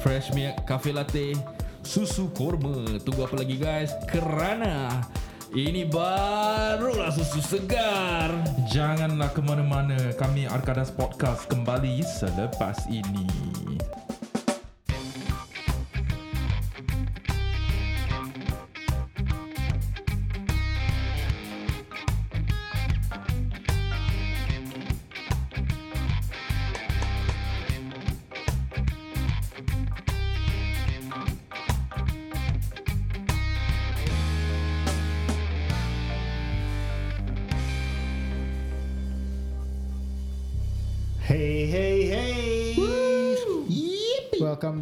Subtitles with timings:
[0.00, 1.36] Fresh milk Cafe latte
[1.84, 5.04] Susu korma Tunggu apa lagi guys Kerana
[5.52, 8.34] Ini barulah susu segar
[8.66, 9.96] Janganlah ke mana-mana.
[10.18, 13.24] Kami Arkadas Podcast kembali selepas ini.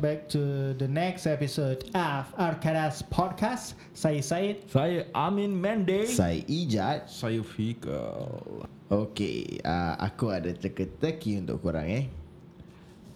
[0.04, 7.08] Back to the next episode of Arkadas Podcast Saya Syed Saya Amin Mendes Saya Ijat
[7.08, 8.68] Saya Fikal.
[8.92, 12.04] Okey, uh, aku ada teka-teki untuk korang eh.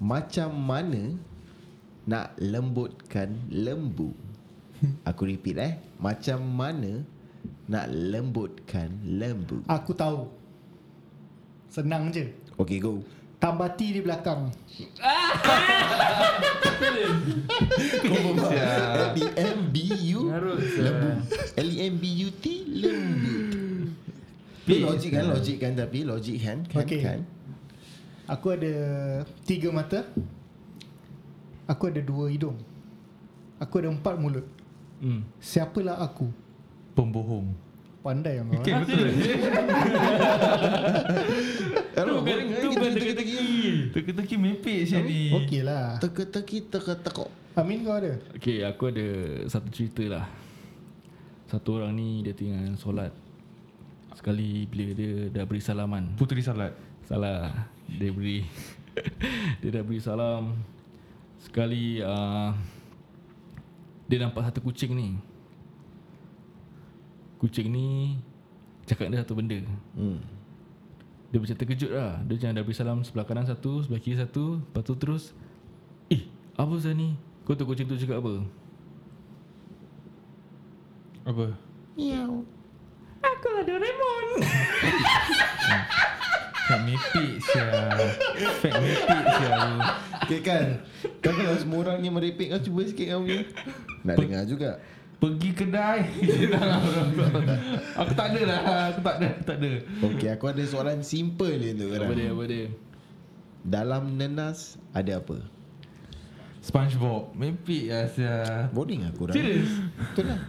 [0.00, 1.12] Macam mana
[2.08, 4.16] nak lembutkan lembu?
[5.12, 5.76] Aku repeat eh.
[6.00, 7.04] Macam mana
[7.68, 9.60] nak lembutkan lembu?
[9.68, 10.24] Aku tahu
[11.68, 13.04] Senang je Okey, go.
[13.36, 14.48] Tambah T di belakang
[19.18, 20.20] L-E-M-B-U.
[20.78, 21.10] Lembu
[21.58, 23.34] L-E-M-B-U-T Lembu.
[24.68, 26.58] Tapi logik kan Logik kan Tapi logik kan?
[26.68, 27.00] Kan Okey.
[27.00, 27.20] kan?
[28.28, 28.74] Aku ada
[29.48, 30.04] Tiga mata.
[31.68, 32.56] Aku ada dua hidung.
[33.60, 34.46] Aku ada empat mulut.
[35.00, 35.24] Hmm.
[35.40, 36.28] Siapalah aku?
[36.96, 37.67] Pembohong.
[38.08, 38.80] Pandai yang kau Okay, eh?
[38.80, 39.06] betul.
[41.92, 42.38] Tu bukan
[42.72, 43.44] bukan teka-teki
[43.92, 45.28] Teka-teki mepek saya ni.
[45.36, 46.00] Okey lah.
[46.00, 48.16] Teka-teki teka-tekok Amin kau ada?
[48.32, 49.06] Okay aku ada
[49.52, 50.24] Satu cerita lah.
[51.52, 53.12] Satu orang ni Dia tengah solat.
[54.16, 56.16] Sekali bila dia dah beri salaman.
[56.16, 56.72] Puteri Salat.
[57.04, 57.68] Salah.
[57.92, 58.40] Dia beri
[59.60, 60.56] Dia dah beri salam.
[61.44, 62.56] Sekali uh,
[64.08, 65.08] Dia nampak satu kucing ni
[67.38, 68.18] Kucing ni
[68.88, 69.60] Cakap dia satu benda.
[69.94, 70.18] Hmm.
[71.28, 72.24] Dia macam terkejut lah.
[72.24, 74.64] Dia macam dah beri salam Sebelah kanan satu Sebelah kiri satu.
[74.64, 75.24] Lepas tu terus
[76.10, 76.26] Eh
[76.58, 77.14] apa saya ni?
[77.46, 78.42] Kau tahu kucing tu cakap apa?
[81.28, 81.46] Apa?
[81.94, 82.42] Miau.
[83.22, 84.26] Aku lah Doraemon.
[86.68, 87.96] Fak mepek sial.
[88.60, 89.68] Fak mepek sial.
[90.28, 90.66] Okay kan?
[91.24, 93.40] Kan kalau semua orang ni merepek Kau cuba sikit kau punya.
[94.04, 94.70] Nak dengar juga
[95.18, 96.00] Pergi kedai.
[98.00, 98.60] aku tak ada lah.
[98.94, 99.26] Aku tak ada.
[99.34, 99.72] Aku tak ada.
[100.14, 102.64] Okay aku ada soalan simple je untuk Apa dia apa dia
[103.66, 105.42] Dalam nenas Ada apa?
[106.62, 107.34] SpongeBob.
[107.34, 108.70] Mepek lah sial.
[108.70, 109.70] Boring aku korang Serius?
[110.14, 110.40] Betul lah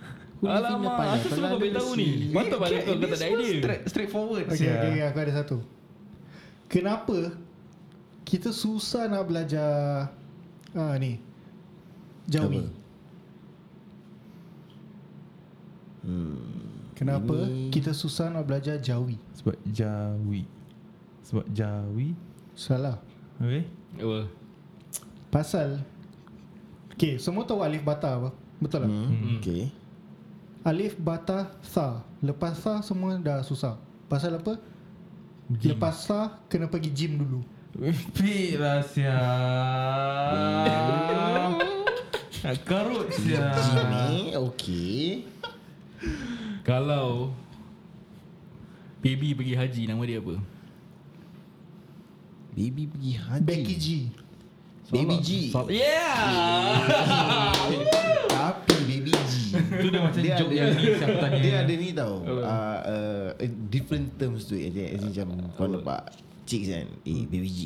[0.62, 4.44] Alamak Aku selalu kau beritahu ni Mantap balik kau Kau tak ada idea Straight, straightforward
[4.47, 4.78] Okay, sial.
[4.78, 5.57] okay, okay, aku ada satu
[6.69, 7.18] Kenapa
[8.24, 10.13] Kita susah nak belajar
[10.78, 11.19] ah, Ni
[12.30, 12.78] Jawi Apa?
[16.09, 16.42] Hmm.
[16.97, 20.44] Kenapa Ini- kita susah nak belajar Jawi Sebab Jawi.
[21.24, 22.18] Sebab Jawi.
[22.58, 22.97] Salah
[23.40, 23.64] Okay.
[23.96, 24.28] Apa
[25.30, 25.80] Pasal
[26.92, 28.30] Okay, semua tahu alif bata apa?
[28.59, 28.90] Betul tak?
[28.92, 29.38] hmm.
[29.39, 29.63] Okay
[30.68, 33.80] Alif, bata, sa Lepas sa semua dah susah
[34.12, 34.60] Pasal apa?
[35.48, 35.72] Gym.
[35.72, 37.39] Lepas sa kena pergi gym dulu
[37.80, 38.81] Mepek lah.
[42.44, 43.56] Nak karut sial.
[43.56, 45.24] Jimmy Okay
[46.69, 47.33] Kalau
[49.01, 50.38] Baby pergi haji Nama dia apa?
[52.50, 53.45] Baby pergi haji.
[53.45, 53.88] Becky G.
[54.92, 55.30] Baby G.
[55.50, 56.81] Sal- Yeah!
[58.33, 59.31] Tapi Baby G.
[59.56, 61.39] Tu dah macam Dia joke ada- yang ni siapa tanya.
[61.39, 62.13] Dia ada ni tau.
[62.21, 63.27] Uh, uh,
[63.72, 66.01] Different terms tu As in, as in macam Kau nampak
[66.45, 66.86] Chicks kan?
[67.01, 67.62] Eh baby G.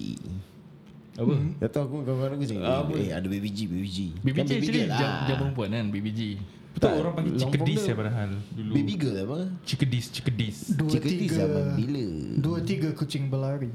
[1.19, 1.33] Apa?
[1.59, 2.93] Dah tahu aku kawan-kawan aku cakap Apa?
[2.95, 3.97] Eh ada baby G Baby G.
[4.21, 6.21] BBG Kan actually girl jam, jam perempuan kan BBG
[6.73, 8.71] Betul Tak, orang panggil cikedis ya padahal dulu.
[8.73, 9.39] Baby girl apa?
[9.61, 10.57] Cikedis, cikedis.
[10.73, 12.05] Dua T tiga zaman bila?
[12.41, 13.69] Dua tiga kucing berlari.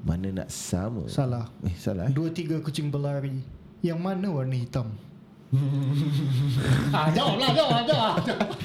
[0.00, 1.04] Mana nak sama?
[1.12, 1.52] Salah.
[1.60, 2.12] Eh salah eh?
[2.16, 3.36] Dua tiga kucing berlari.
[3.84, 4.88] Yang mana warna hitam?
[6.90, 8.14] Ah, jawab lah, jawab lah, jawab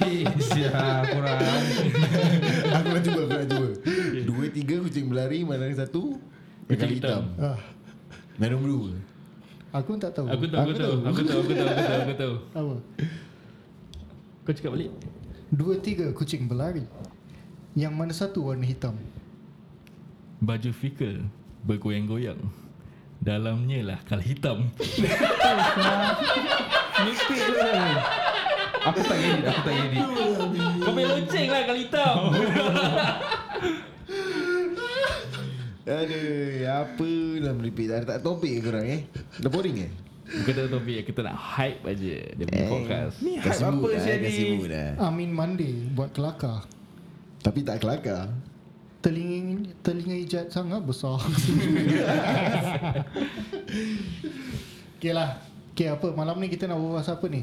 [0.01, 0.71] Pis ya
[1.06, 1.38] kurang.
[2.81, 3.68] Aku nak cuba Aku nak cuba.
[4.25, 6.18] Dua tiga kucing berlari Mana yang satu?
[6.65, 7.44] Kucing hitam, hitam.
[7.53, 7.59] ah,
[8.42, 8.98] Merah blue
[9.71, 10.27] Aku tak tahu.
[10.27, 12.33] Aku tahu, aku tahu, aku tahu, aku tahu, aku tahu, aku tahu.
[12.51, 12.75] Apa?
[14.51, 14.92] Kau cakap balik.
[15.48, 16.83] Dua tiga kucing berlari
[17.71, 19.00] Yang mana satu warna hitam
[20.44, 21.24] Baju fikir
[21.63, 22.36] bergoyang-goyang.
[23.24, 24.68] Dalamnya lah kal hitam.
[27.07, 27.53] Mimpi tu.
[28.92, 30.03] Aku tak edit, aku tak edit.
[30.83, 32.18] Kau main lonceng lah kal hitam.
[35.88, 39.01] Aduh Apa lah meripik Tak tak topik ke korang eh
[39.42, 40.00] Dah boring eh
[40.42, 43.16] Bukan tak topik, kita nak hype aja dia punya podcast.
[43.22, 44.58] Ni hype mood apa dah, sih Kasih ni?
[44.58, 46.66] mood dah Amin Monday buat kelakar.
[47.46, 48.34] Tapi tak kelakar.
[49.02, 51.22] Telinga telinga ijat sangat besar.
[55.02, 55.42] Okay lah.
[55.74, 56.14] Okay apa?
[56.14, 57.42] Malam ni kita nak berbual pasal apa ni?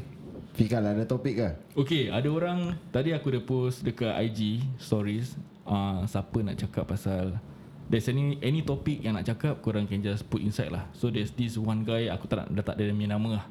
[0.55, 1.49] Fikal ada topik ke?
[1.75, 5.35] Okay, ada orang tadi aku dah post dekat IG stories
[5.67, 7.35] uh, siapa nak cakap pasal
[7.89, 10.85] there's any any topic yang nak cakap korang can just put inside lah.
[10.93, 13.45] So there's this one guy aku tak nak dah tak ada dia punya nama lah.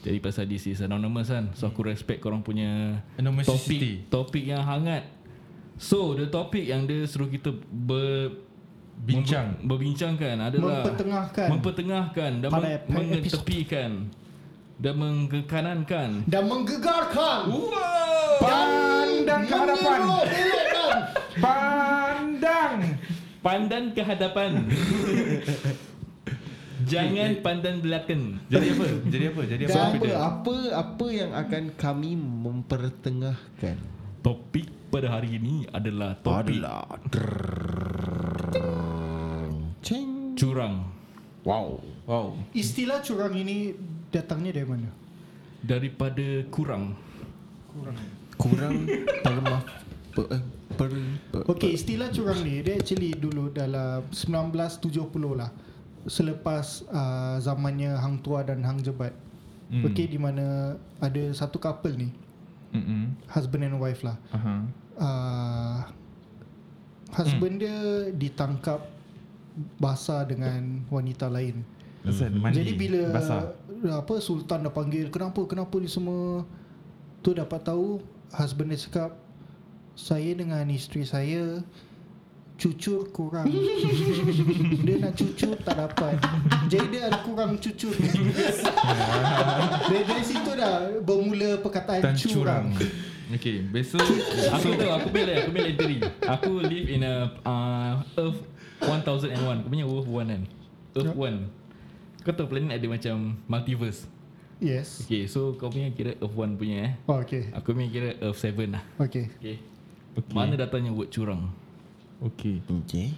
[0.00, 1.50] Jadi pasal this is anonymous kan.
[1.52, 3.46] So aku respect korang punya Anonymity.
[3.46, 5.06] topik topik yang hangat.
[5.76, 8.30] So the topic yang dia suruh kita ber
[8.94, 9.56] Bincang.
[9.56, 11.46] member- berbincangkan adalah Mempertengahkan.
[11.48, 13.90] mempertengahkan dan meng- mengetepikan
[14.76, 17.40] dan mengkekanankan Dan menggegarkan
[18.38, 19.98] Pandang ke hadapan.
[20.28, 20.96] Elokkan.
[21.36, 22.01] Pandang.
[23.42, 24.54] Pandan ke hadapan
[26.92, 28.86] Jangan pandan belakang Jadi apa?
[29.06, 29.40] Jadi apa?
[29.46, 29.82] Jadi apa?
[29.82, 33.76] apa, apa apa yang akan kami mempertengahkan
[34.22, 37.02] Topik pada hari ini adalah topik adalah
[39.82, 40.86] Ceng curang
[41.42, 42.34] Wow Wow.
[42.50, 43.74] Istilah curang ini
[44.10, 44.90] datangnya dari mana?
[45.62, 46.98] Daripada kurang
[48.38, 48.86] Kurang
[49.26, 49.62] permaf
[50.12, 50.42] per, eh,
[50.82, 50.90] per,
[51.30, 55.50] per, Okay, istilah curang ni dia actually dulu dalam 1970 lah.
[56.10, 59.14] Selepas uh, zamannya Hang Tua dan Hang Jebat.
[59.70, 59.86] Hmm.
[59.86, 62.10] Okay, di mana ada satu couple ni,
[62.74, 63.14] Mm-mm.
[63.30, 64.18] husband and wife lah.
[64.34, 64.54] Aha.
[64.98, 65.78] Uh,
[67.14, 68.82] husband dia ditangkap
[69.78, 71.64] basah dengan wanita lain.
[72.02, 72.58] Asal mandi.
[72.58, 73.54] Jadi bila basah.
[73.82, 76.46] apa sultan dah panggil kenapa kenapa ni semua
[77.18, 77.98] tu dapat tahu
[78.30, 79.21] husband dia cakap
[79.92, 81.60] saya dengan isteri saya
[82.56, 83.50] cucur kurang.
[84.86, 86.14] Dia nak cucur tak dapat.
[86.70, 87.90] Jadi dia ada kurang cucur.
[89.92, 92.66] Dari, dari situ dah bermula perkataan Dan curang, curang.
[93.32, 94.00] Okay, besok
[94.56, 98.40] Aku tahu Aku pilih Aku pilih entry Aku live in a uh, Earth
[98.80, 100.42] 1001 Kau punya Earth 1 kan?
[100.96, 103.16] Earth 1 Kau tahu planet ada macam
[103.48, 104.08] Multiverse?
[104.62, 105.04] Yes.
[105.04, 106.92] Okay so kau punya kira Earth 1 punya eh?
[107.08, 107.48] Oh, okay.
[107.56, 108.84] Aku punya kira Earth 7 lah.
[109.00, 109.28] Okay.
[109.40, 109.71] Okay
[110.12, 110.34] Okay.
[110.36, 111.48] Mana datangnya word curang
[112.20, 112.60] Okay.
[112.84, 113.16] Okay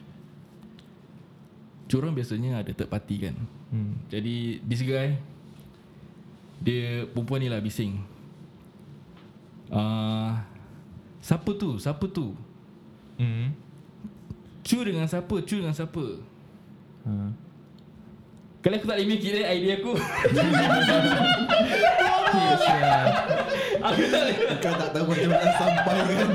[1.91, 3.37] Curang biasanya ada third party kan
[3.75, 3.99] Hmm.
[4.07, 5.19] Jadi this guy
[6.63, 7.99] Dia perempuan ni lah bising
[9.75, 10.39] uh,
[11.19, 11.81] Siapa tu?
[11.81, 12.39] Siapa tu?
[13.19, 13.51] Hmm.
[14.61, 15.41] Cu dengan siapa?
[15.41, 16.05] Cu dengan siapa?
[17.09, 17.13] Ha.
[18.65, 20.01] Kalau aku tak boleh mikir eh, idea aku ya.
[23.85, 26.29] Aku tak boleh Kau tak tahu macam mana sampaikan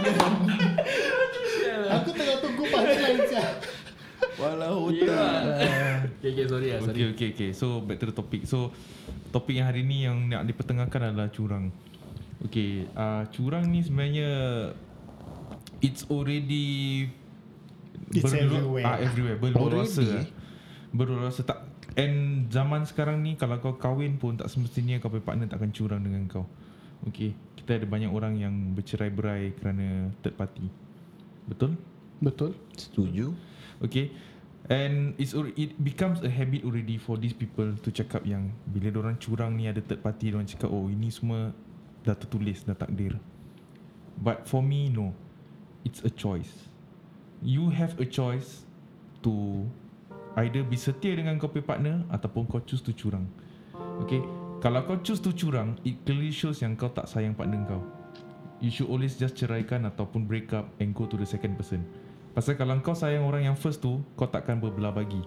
[1.89, 3.65] aku tengah tunggu punchline siap
[4.37, 6.05] Walau yeah.
[6.21, 7.49] Okay, okay, sorry lah, sorry Okay, okay, okay.
[7.51, 8.47] So back to the topic.
[8.47, 8.71] So
[9.35, 11.75] topik yang hari ni yang nak dipertengahkan adalah curang.
[12.47, 14.31] Okay, uh, curang ni sebenarnya
[15.83, 17.11] it's already
[18.15, 18.87] It's everywhere.
[18.87, 19.35] Ah, everywhere.
[19.43, 20.23] Berluasa.
[20.95, 21.68] Berluasa tak
[21.99, 25.71] and zaman sekarang ni kalau kau kahwin pun tak semestinya kau punya partner tak akan
[25.75, 26.47] curang dengan kau.
[27.11, 30.67] Okay, kita ada banyak orang yang bercerai-berai kerana third party.
[31.47, 31.75] Betul?
[32.19, 33.31] betul Setuju
[33.79, 34.11] Okay
[34.69, 39.17] And it's it becomes a habit already for these people to cakap yang bila orang
[39.17, 41.57] curang ni ada third party orang cakap oh ini semua
[42.05, 43.17] dah tertulis dah takdir.
[44.21, 45.17] But for me no.
[45.81, 46.69] It's a choice.
[47.41, 48.61] You have a choice
[49.25, 49.65] to
[50.37, 53.25] either be setia dengan kau punya partner ataupun kau choose to curang.
[54.05, 54.21] Okay.
[54.59, 57.81] Kalau kau choose to curang, it clearly shows yang kau tak sayang partner kau.
[58.59, 61.87] You should always just ceraikan ataupun break up and go to the second person.
[62.35, 65.23] Pasal kalau kau sayang orang yang first tu, kau takkan berbelah bagi.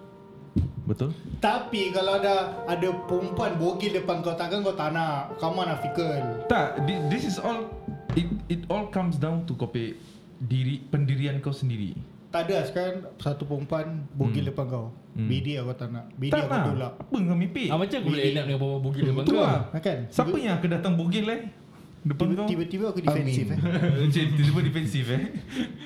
[0.85, 1.17] Betul?
[1.41, 5.33] Tapi kalau ada ada perempuan bogil depan kau takkan kau tak nak.
[5.41, 6.45] Come on Afikul.
[6.45, 7.65] Tak, thi- this is all
[8.13, 9.97] it it all comes down to kopi
[10.37, 11.97] diri pendirian kau sendiri.
[12.33, 14.89] Tak ada sekarang satu perempuan bogil depan kau.
[15.13, 15.29] Hmm.
[15.29, 16.09] Bidi aku tak nak.
[16.17, 16.65] Bidi tak aku lah.
[16.65, 16.93] tolak.
[16.97, 17.69] Apa kau mimpi?
[17.69, 19.37] Ah, macam aku boleh up dengan bawa bugil depan kau.
[19.37, 19.61] lah.
[19.77, 19.99] Kan?
[20.09, 21.41] Siapa yang akan datang bogil eh?
[22.01, 22.47] Depan Tiba- kau?
[22.49, 23.59] Tiba-tiba aku defensif eh.
[24.17, 25.21] Tiba-tiba defensif eh?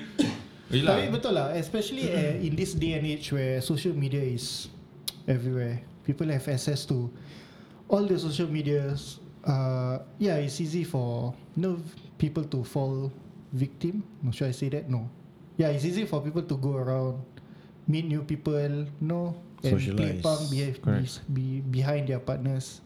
[0.72, 1.00] Yelah.
[1.00, 4.68] Tapi betul lah Especially uh, in this day and age Where social media is
[5.24, 7.08] Everywhere People have access to
[7.88, 9.16] All the social medias
[9.48, 11.74] uh, Yeah it's easy for You know
[12.20, 13.08] People to fall
[13.48, 14.92] Victim Should I say that?
[14.92, 15.08] No
[15.58, 17.20] Yeah it's easy for people to go around
[17.90, 20.22] Meet new people No And play Socialize.
[20.22, 20.78] punk behave,
[21.26, 22.80] be, Behind their partners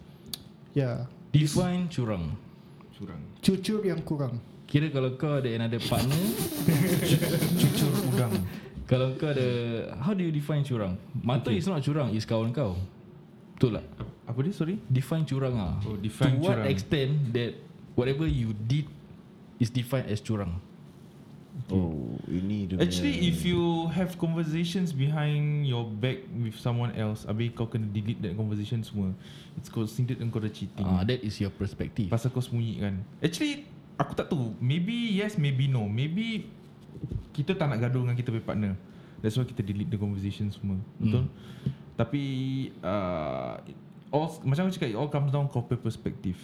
[0.72, 2.36] Yeah Define curang.
[2.96, 3.22] Curang.
[3.44, 4.40] Cucur yang kurang
[4.72, 6.16] Kira kalau kau ada another partner,
[7.60, 8.32] Cucur udang.
[8.88, 9.48] kalau kau ada
[10.00, 10.96] how do you define curang?
[11.12, 11.60] Mata okay.
[11.60, 12.80] is not curang, is kawan kau.
[13.60, 13.84] Betul tak?
[14.24, 14.80] Apa dia sorry?
[14.88, 15.76] Define curang ah.
[15.84, 16.72] Oh, define to what curang.
[16.72, 17.52] extent that
[18.00, 18.88] whatever you did
[19.60, 20.56] is defined as curang.
[21.72, 27.24] Oh, ini dia Actually punya- if you have conversations behind your back with someone else
[27.28, 29.12] Habis kau kena delete that conversation semua.
[29.56, 30.84] It's considered kau dah cheating.
[30.84, 32.08] Ah, that is your perspective.
[32.08, 33.68] Pasal kau sembunyikan Actually
[34.00, 34.56] Aku tak tahu.
[34.60, 35.88] Maybe yes Maybe no.
[35.88, 36.48] Maybe
[37.32, 38.72] Kita tak nak gaduh dengan kita punya partner.
[39.24, 40.76] That's why kita delete the conversation semua.
[40.98, 41.28] Betul?
[41.96, 42.22] Tapi
[42.80, 43.60] uh,
[44.12, 46.36] all, Macam aku cakap It all comes down Kau perspektif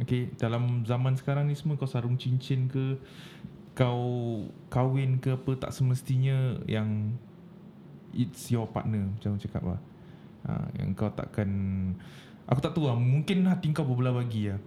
[0.00, 0.32] Okay?
[0.36, 2.96] Dalam zaman sekarang ni semua Kau sarung cincin ke
[3.78, 4.02] Kau
[4.66, 7.14] Kahwin ke apa Tak semestinya Yang
[8.10, 9.80] It's your partner Macam aku cakap lah
[10.44, 11.50] uh, Yang kau takkan
[12.44, 14.58] Aku tak tahu lah Mungkin hati kau berbelah bagi lah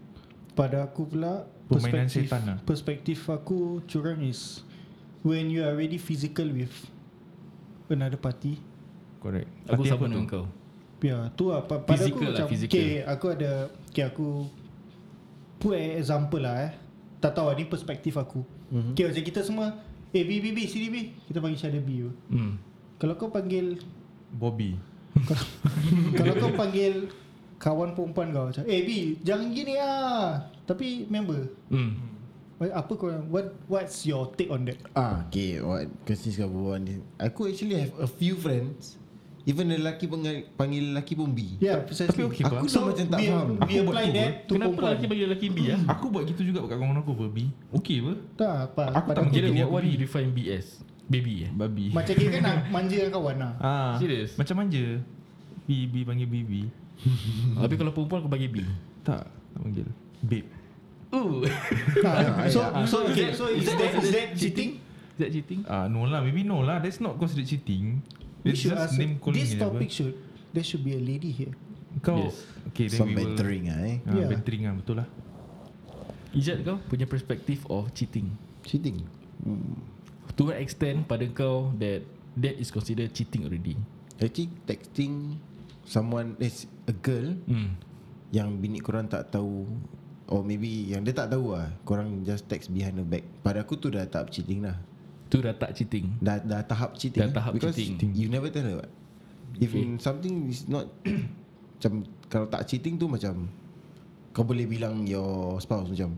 [0.55, 2.57] Pada aku pula Permainan perspektif, setan lah.
[2.63, 4.63] Perspektif aku curang is
[5.21, 6.71] When you are already physical with
[7.91, 8.55] Another party
[9.19, 10.31] Correct Aku sama dengan tu?
[10.31, 10.45] kau.
[11.01, 12.71] Ya tu lah pa- Pada Physical aku lah, macam physical.
[12.71, 13.51] Okay aku ada
[13.91, 14.27] Okay aku
[15.57, 16.71] Put example lah eh
[17.19, 18.91] Tak tahu lah ni perspektif aku mm-hmm.
[18.95, 19.67] Okay macam kita semua
[20.11, 20.97] Eh B B B sini B
[21.27, 21.91] Kita panggil other B.
[22.31, 22.59] Hmm.
[22.99, 23.79] Kalau kau panggil
[24.31, 24.75] Bobby
[26.17, 27.11] Kalau kau panggil
[27.59, 31.95] Kawan perempuan kau macam Eh B Jangan gini ah Tapi member Hmm.
[32.61, 35.57] Apa kau What What's your take on that Ah, okay.
[35.59, 36.93] What Kasi sekarang berbual ni.
[37.17, 39.00] Aku actually have a few friends.
[39.41, 41.57] Even lelaki panggil, panggil lelaki pun B.
[41.57, 43.47] Yeah Tapi okay, Aku tu macam tak we, faham.
[43.57, 45.79] We Aku buat apply tu, that to Kenapa perempuan lelaki bagi lelaki B ah?
[45.97, 48.13] Aku buat gitu juga kat kawan aku Bobby Okay apa?
[48.37, 49.93] Tak apa Aku tak aku Kira Dia what, what do B.
[49.97, 50.67] you define B as?
[51.09, 51.51] Baby eh?
[51.51, 54.37] Babi Macam kira kan nak manja dengan kawan lah ah, Serious?
[54.37, 54.85] Macam manja
[55.65, 56.61] B, B panggil Bibi
[57.65, 58.61] Tapi kalau perempuan kau bagi B.
[59.01, 59.89] Tak Tak panggil
[60.21, 60.47] Babe
[61.11, 61.41] Ooh.
[62.07, 62.85] Ah, So ya.
[62.85, 64.79] so okay, so is that is that cheating?
[65.17, 65.59] Is that cheating?
[65.65, 68.05] Ah No lah Maybe no lah That's not considered cheating
[68.41, 69.95] We should just ask name calling this topic apa.
[69.95, 70.13] should
[70.51, 71.53] there should be a lady here.
[72.01, 72.37] Kau Yes.
[72.71, 73.95] Okay then Some we will bantering lah eh.
[74.07, 74.27] ah, Yeah.
[74.31, 75.07] Bantering lah Betul lah
[76.31, 78.31] Ijat kau punya perspektif of cheating.
[78.63, 79.03] Cheating.
[79.43, 79.75] Hmm.
[80.39, 82.07] To what extent pada kau that
[82.39, 83.75] that is considered cheating already?
[84.15, 85.35] Actually texting
[85.83, 87.75] someone is a girl Hmm.
[88.31, 89.67] yang bini korang tak tahu
[90.31, 93.75] or maybe yang dia tak tahu lah korang just text behind the back pada aku
[93.75, 94.79] tu dah tahap cheating lah
[95.31, 96.11] Tu dah tak cheating.
[96.19, 97.35] dah dah tahap cheating Dah lah.
[97.39, 98.11] tahap because cheating.
[98.11, 98.91] you never tell her what
[99.57, 99.87] if Okay.
[99.97, 100.91] something is not
[101.75, 101.93] macam
[102.27, 103.47] kalau tak cheating tu macam
[104.29, 106.15] kau boleh bilang your spouse macam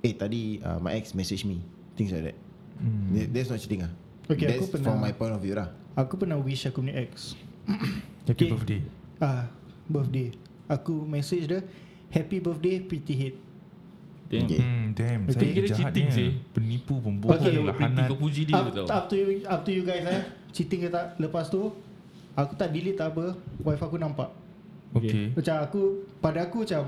[0.00, 1.62] eh tadi uh, my ex message me
[1.94, 2.38] things like that
[2.76, 3.08] Hmm.
[3.10, 3.92] That- that's not cheating ah
[4.26, 6.92] Okay, that's aku from pernah- my point of view lah Aku pernah wish aku punya
[6.98, 7.32] ex.
[8.28, 8.48] Happy Okay.
[8.50, 8.80] birthday
[9.16, 9.48] Ah,
[9.86, 10.28] birthday.
[10.66, 11.64] Aku message dia
[12.08, 13.34] happy birthday pretty head.
[14.26, 14.44] Damn.
[14.44, 14.58] Okay.
[14.58, 15.20] Hmm, damn.
[15.24, 15.32] Okay.
[15.32, 16.28] Saya Kira cheating sih.
[16.50, 18.08] Penipu, pembohong, Okay, Kalau pretty lahanat.
[18.08, 18.86] kau puji dia Up, tau.
[18.88, 20.22] up to you up to you guys eh.
[20.50, 21.14] Cheating ke tak?
[21.16, 21.70] Lepas tu
[22.32, 23.38] aku tak delete tak apa.
[23.60, 24.34] Wife aku nampak.
[24.92, 25.30] Okay.
[25.30, 25.80] Macam aku
[26.18, 26.82] pada aku macam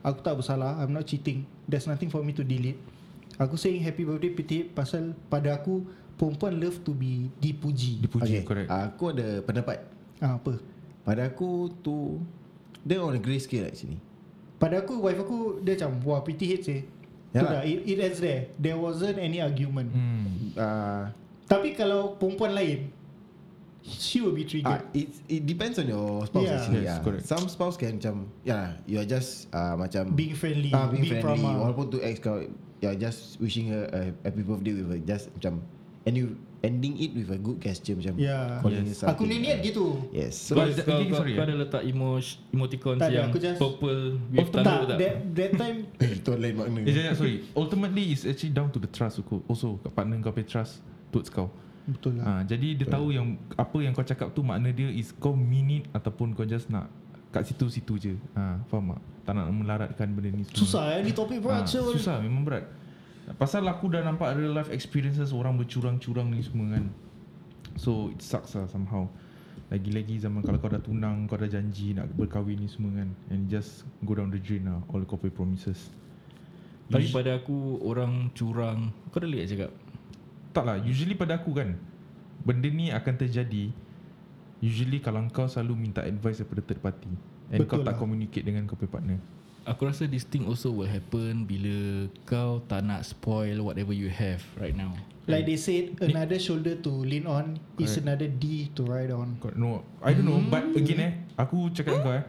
[0.00, 0.76] aku tak bersalah.
[0.78, 1.48] I'm not cheating.
[1.64, 2.76] There's nothing for me to delete.
[3.36, 5.80] Aku saying happy birthday head pasal pada aku
[6.14, 7.98] perempuan love to be dipuji.
[7.98, 8.42] Dipuji, okay.
[8.44, 8.68] correct.
[8.68, 9.80] aku ada pendapat
[10.18, 10.54] Ah, apa?
[11.02, 12.22] pada aku tu
[12.78, 13.98] dia on a grey scale sini
[14.62, 16.86] Pada aku wife aku dia macam wah pretty head sih.
[17.34, 17.50] Tu Yalah.
[17.50, 18.46] dah it, it ends there.
[18.54, 19.90] There wasn't any argument.
[19.90, 20.54] Hmm.
[20.54, 21.10] uh,
[21.50, 22.94] Tapi kalau perempuan lain
[23.82, 24.86] she will be triggered.
[24.94, 26.54] it it depends on your spouse Yeah.
[26.62, 26.86] actually.
[26.86, 26.98] Yes, yeah.
[27.02, 27.26] correct.
[27.26, 31.18] Some spouse can macam yeah, you are just uh, macam being friendly, ah, being, being
[31.18, 31.42] friendly.
[31.42, 31.66] prama.
[31.66, 32.38] Walaupun tu ex kau,
[32.78, 35.58] you are just wishing her a happy birthday with her, just macam
[36.02, 36.26] and you
[36.62, 38.62] ending it with a good gesture macam Yeah.
[38.62, 39.02] calling Yes.
[39.02, 39.98] Aku ni niat gitu.
[40.10, 40.34] Yes.
[40.38, 44.02] So, kau, kau, kau, sorry, kau ada letak emoji, emoticons Tak yang aku just- purple
[44.30, 44.98] with Oh, tanda tak, tak?
[44.98, 45.76] that, that time
[46.18, 46.78] itu lain makna.
[46.80, 47.36] Eh, jangan, sorry.
[47.52, 49.42] Ultimately, it's actually down to the trust also.
[49.44, 51.50] Also, kat partner kau pay trust towards kau.
[51.82, 52.24] Betul lah.
[52.24, 55.82] ha, Jadi dia tahu yang Apa yang kau cakap tu Makna dia is Kau mean
[55.82, 56.86] it Ataupun kau just nak
[57.28, 61.10] Kat situ-situ je ha, Faham tak Tak nak melaratkan benda ni semua Susah eh ni
[61.10, 61.98] topik berat Syul.
[61.98, 62.70] Susah memang berat
[63.38, 66.84] Pasal aku dah nampak real life experiences Orang bercurang-curang ni semua kan.
[67.80, 69.08] So it sucks lah somehow.
[69.72, 73.08] Lagi-lagi zaman kalau kau dah tunang Kau dah janji nak berkahwin ni semua kan.
[73.32, 75.88] And just go down the drain lah All kau punya promises.
[76.92, 79.70] Tapi Usu- pada aku Orang curang Kau dah lihat cakap?
[80.52, 81.76] Tak lah Usually pada aku kan.
[82.44, 83.72] Benda ni akan terjadi
[84.62, 87.10] Usually kalau kau selalu minta advice daripada third party.
[87.50, 87.98] And Betul kau tak lah.
[87.98, 89.18] communicate dengan kau punya partner
[89.62, 94.42] Aku rasa this thing also will happen Bila kau tak nak spoil Whatever you have
[94.58, 94.90] right now.
[95.30, 98.02] Like they said Another shoulder to lean on Is Correct.
[98.02, 99.38] another D to ride on.
[99.54, 102.24] No, I don't know But again eh Aku cakap dengan kau eh.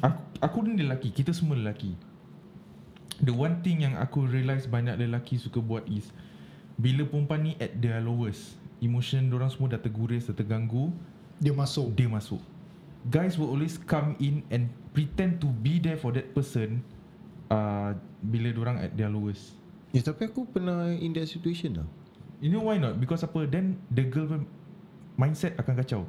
[0.00, 1.92] Aku, aku ni lelaki Kita semua lelaki.
[3.20, 6.08] The one thing yang aku realise Banyak lelaki suka buat is
[6.80, 10.88] Bila perempuan ni at their lowest Emotion orang semua dah terguris Dah terganggu
[11.36, 11.92] Dia masuk.
[11.92, 12.40] Dia masuk.
[13.12, 16.80] Guys will always come in And pretend to be there for that person
[17.52, 17.92] uh,
[18.24, 19.52] Bila orang at their lowest.
[19.92, 21.88] Ya tapi aku pernah in that situation lah.
[22.40, 22.96] You know why not?
[22.96, 24.48] Because apa Then the girl punya
[25.16, 26.02] Mindset akan kacau.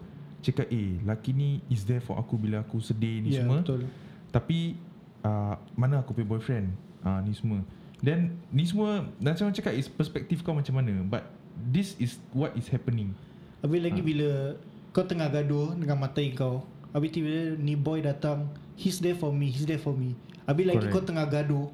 [0.44, 3.62] Cakap eh Laki ni is there for aku Bila aku sedih ni Ya semua.
[3.64, 3.88] betul.
[4.34, 4.76] Tapi
[5.24, 6.74] uh, Mana aku punya boyfriend?
[7.06, 7.64] Uh, Ni semua.
[8.04, 11.04] Then Ni semua Macam orang cakap Is perspektif kau macam mana?
[11.08, 11.28] But
[11.58, 13.16] This is what is happening.
[13.64, 14.58] Habis lagi bila
[14.92, 19.50] Kau tengah gaduh Dengan matai kau Habis tiba-tiba ni boy datang He's there for me
[19.50, 20.14] He's there for me.
[20.46, 20.94] Habis lagi Correct.
[20.94, 21.68] kau tengah gaduh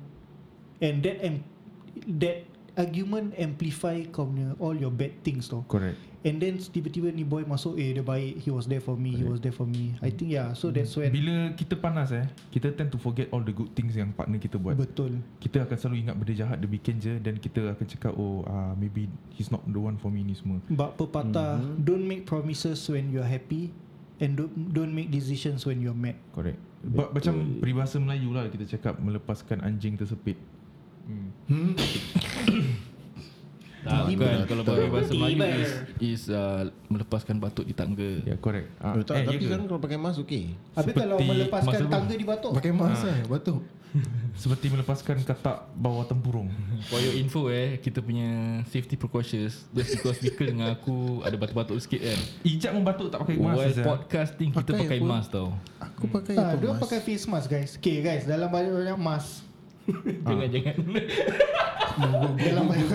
[0.80, 1.44] And that am-
[2.10, 5.62] That argument amplify kau punya All your bad things tau.
[5.68, 6.00] Correct.
[6.24, 9.22] And then tiba-tiba ni boy masuk Eh dia baik He was there for me He
[9.22, 9.92] was there for me.
[10.00, 13.44] I think yeah So that's when Bila kita panas eh Kita tend to forget All
[13.44, 14.74] the good things Yang partner kita buat.
[14.74, 15.20] Betul.
[15.38, 18.72] Kita akan selalu ingat Benda jahat dia bikin je Dan kita akan cakap Oh uh,
[18.74, 20.64] maybe He's not the one for me ni semua.
[20.66, 21.84] But pepatah Mhm.
[21.84, 23.76] Don't make promises when you're happy
[24.24, 26.16] And don't, don't make decisions when you're mad.
[26.32, 26.56] Correct.
[26.84, 30.40] But macam peribahasa Melayu lah Kita cakap Melepaskan anjing tersepit.
[31.52, 31.76] Hmm.
[33.84, 34.24] Tak Tiba.
[34.24, 38.24] kan Kalau bagi bahasa Melayu is, is uh, Melepaskan batuk di tangga.
[38.24, 38.72] Ya yeah, correct.
[38.80, 40.56] Uh, oh, tak, Tapi ya kan kalau pakai mask okey.
[40.72, 42.52] Seperti kalau melepaskan tangga di batuk?
[42.56, 43.60] Pakai mask lah Batuk.
[44.42, 46.50] Seperti melepaskan katak bawah tempurung.
[46.90, 51.78] For your info eh Kita punya safety precautions Just because Mikkel dengan aku Ada batuk-batuk
[51.78, 52.20] sikit kan?
[52.42, 55.54] Ijat membatuk tak pakai mask While podcasting Kita Pakai pakai mask tau.
[55.78, 57.78] Aku pakai Ah, apa dia pakai face mask guys.
[57.78, 59.53] Okay guys, dalam banyak-banyak mask.
[60.28, 60.76] Jangan-jangan
[62.40, 62.88] dalam banyak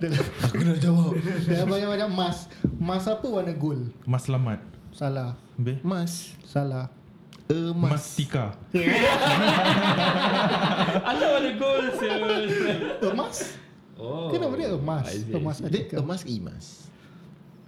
[0.00, 1.12] dalam, Aku dah jawab
[1.46, 2.48] dalam banyak-banyak mask.
[2.80, 3.92] Mask apa warna gold?
[4.08, 4.58] Mas selamat
[4.90, 5.38] Salah.
[5.54, 6.90] Habis Mask Salah.
[7.50, 8.54] A Mas tika
[11.02, 11.82] Asal ada goal
[13.10, 13.58] Emas?
[14.00, 15.06] Oh Kenapa dia emas?
[15.28, 15.66] Emas see.
[15.68, 15.94] Dia Atika.
[15.98, 16.70] a mask E-mask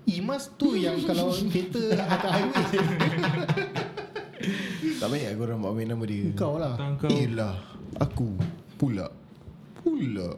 [0.06, 2.62] Emas tu yang kalau kereta dekat highway
[5.02, 6.78] Tak banyak korang buat main nama dia kau lah.
[6.78, 7.54] Tangkau Yelah
[7.98, 8.28] Aku
[8.76, 9.10] Pula
[9.76, 10.30] Pula.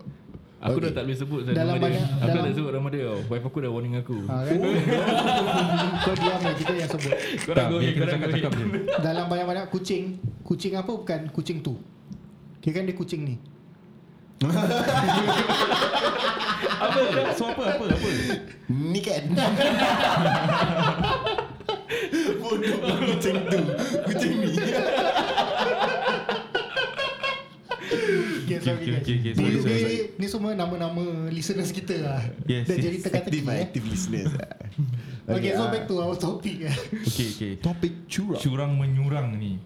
[0.59, 0.97] Aku dah Okay.
[0.97, 1.85] tak boleh sebut Dalam nama dia.
[1.85, 3.21] banyak- Aku dalam- dah tak sebut nama dia tau.
[3.29, 4.17] Wife aku dah warning aku.
[4.25, 4.57] Ha, kan?
[6.05, 7.13] kau diam lah kita yang sebut.
[7.45, 8.65] Korang Tak go kita ahead je.
[9.05, 10.05] Dalam banyak-banyak kucing,
[10.41, 11.29] kucing apa bukan?
[11.31, 11.77] Kucing tu?
[12.59, 13.37] Kira kan dia kucing ni.
[16.75, 17.01] Apa?
[17.33, 17.65] So apa?
[17.71, 17.85] Apa?
[17.87, 18.09] Apa?
[18.67, 19.25] Ni kan?
[22.35, 23.59] Bodoh Kucing tu.
[24.03, 24.49] Kucing ni
[28.65, 29.05] Okay, Okay, sorry okay, guys.
[29.05, 32.21] okay, okay, Ni, sorry, sorry, ni, semua nama-nama listeners kita lah.
[32.49, 32.85] Yes, Dah yes.
[32.89, 33.65] jadi teka-teki Active eh.
[33.69, 34.33] Active listeners.
[35.25, 36.77] Okay, so ah, back to our topic eh.
[37.01, 37.53] Okay okay.
[37.57, 38.41] Topik curang.
[38.45, 39.57] Curang menyurang ni.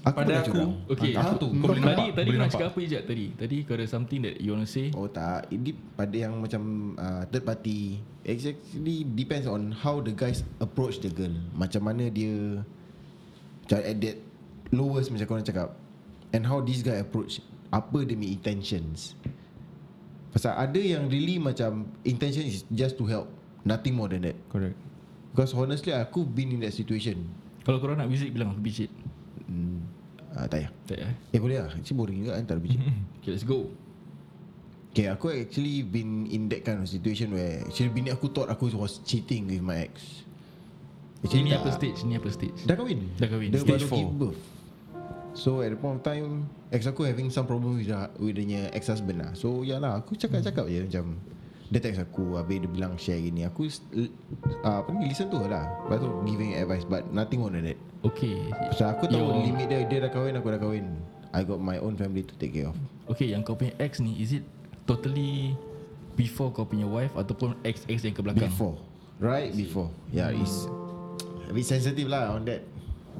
[0.00, 0.72] Aku Pada aku curang?
[0.88, 1.12] Okay.
[1.12, 1.48] Aku tu?
[1.60, 3.26] Kau boleh Tadi tadi kau nak cakap apa Ijat tadi?
[3.36, 4.88] Tadi kau ada something that you want to say?
[4.96, 5.52] Oh tak.
[5.52, 6.62] Ini pada yang macam
[6.96, 8.00] uh, Third party.
[8.24, 11.36] Exactly Depends on how the guys Approach the girl.
[11.52, 12.64] Macam mana dia
[13.68, 14.16] Macam at that
[14.72, 15.76] Lowest macam korang cakap.
[16.32, 19.16] And how this guy approach Apa dia punya intentions?
[20.32, 23.28] Pasal ada yang really macam Intention is just to help.
[23.64, 24.36] Nothing more than that.
[24.52, 24.76] Correct.
[25.32, 27.24] Because honestly Aku been in that situation.
[27.64, 28.92] Kalau korang nak visit Bilang aku visit.
[29.48, 29.84] Hmm,
[30.36, 30.70] uh, Tak payah.
[30.84, 31.40] Tak ya Eh?
[31.40, 31.72] Boleh lah.
[31.72, 32.44] Actually boring juga kan?
[32.44, 32.76] Tak ada biji
[33.20, 33.68] Okay let's go.
[34.92, 38.68] Okay aku actually been in that kind of situation where Actually bini aku thought aku
[38.76, 40.24] was cheating with my ex.
[41.22, 41.64] Ini tak.
[41.64, 41.98] apa stage?
[42.02, 42.58] Ini apa stage?
[42.66, 43.00] Dah kahwin?
[43.14, 43.48] Dah kahwin.
[43.54, 44.00] Dia Stage baru four.
[44.00, 44.42] give birth
[45.32, 48.68] So at the point of time Ex aku having some problem with, the, with dia
[48.72, 49.32] ex-husband lah.
[49.32, 51.16] So ya lah Aku cakap-cakap je macam
[51.72, 53.48] Dia text aku Habis dia bilang share gini.
[53.48, 54.08] Aku uh,
[54.84, 55.68] Apa ni listen tu lah.
[55.88, 57.78] Lepas tu giving advice But nothing more than that.
[58.04, 58.48] Okay.
[58.72, 60.86] Pasal aku tahu Your- limit dia Dia dah kahwin Aku dah kahwin.
[61.32, 62.76] I got my own family to take care of.
[63.08, 64.44] Okay yang kau punya ex ni Is it
[64.84, 65.56] totally
[66.12, 68.52] before kau punya wife ataupun ex-ex yang ke belakang?
[68.52, 68.76] Before.
[69.16, 69.88] Right before.
[70.12, 70.68] Yeah it's
[71.48, 72.64] A bit sensitive lah on that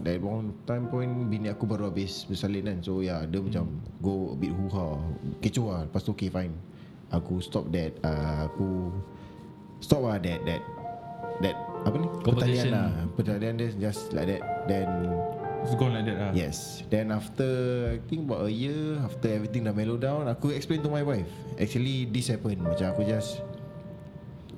[0.01, 2.79] That one time point Bini aku baru habis bersalin kan.
[2.81, 3.69] So yeah Dia macam
[4.01, 4.97] Go a bit huha
[5.45, 5.81] Kecoh lah.
[5.85, 6.57] Lepas tu okay fine.
[7.13, 8.89] Aku stop that uh, Aku
[9.85, 10.63] Stop lah that That
[11.45, 12.09] That Apa ni.
[12.25, 12.89] Pertalian lah.
[13.15, 14.43] Pertalian dia just like that.
[14.65, 14.89] Then
[15.63, 16.31] It's gone like that lah.
[16.35, 16.83] Yes.
[16.89, 17.51] Then after
[17.95, 21.29] I think about a year After everything dah mellow down Aku explain to my wife.
[21.61, 22.65] Actually this happened.
[22.65, 23.45] Macam aku just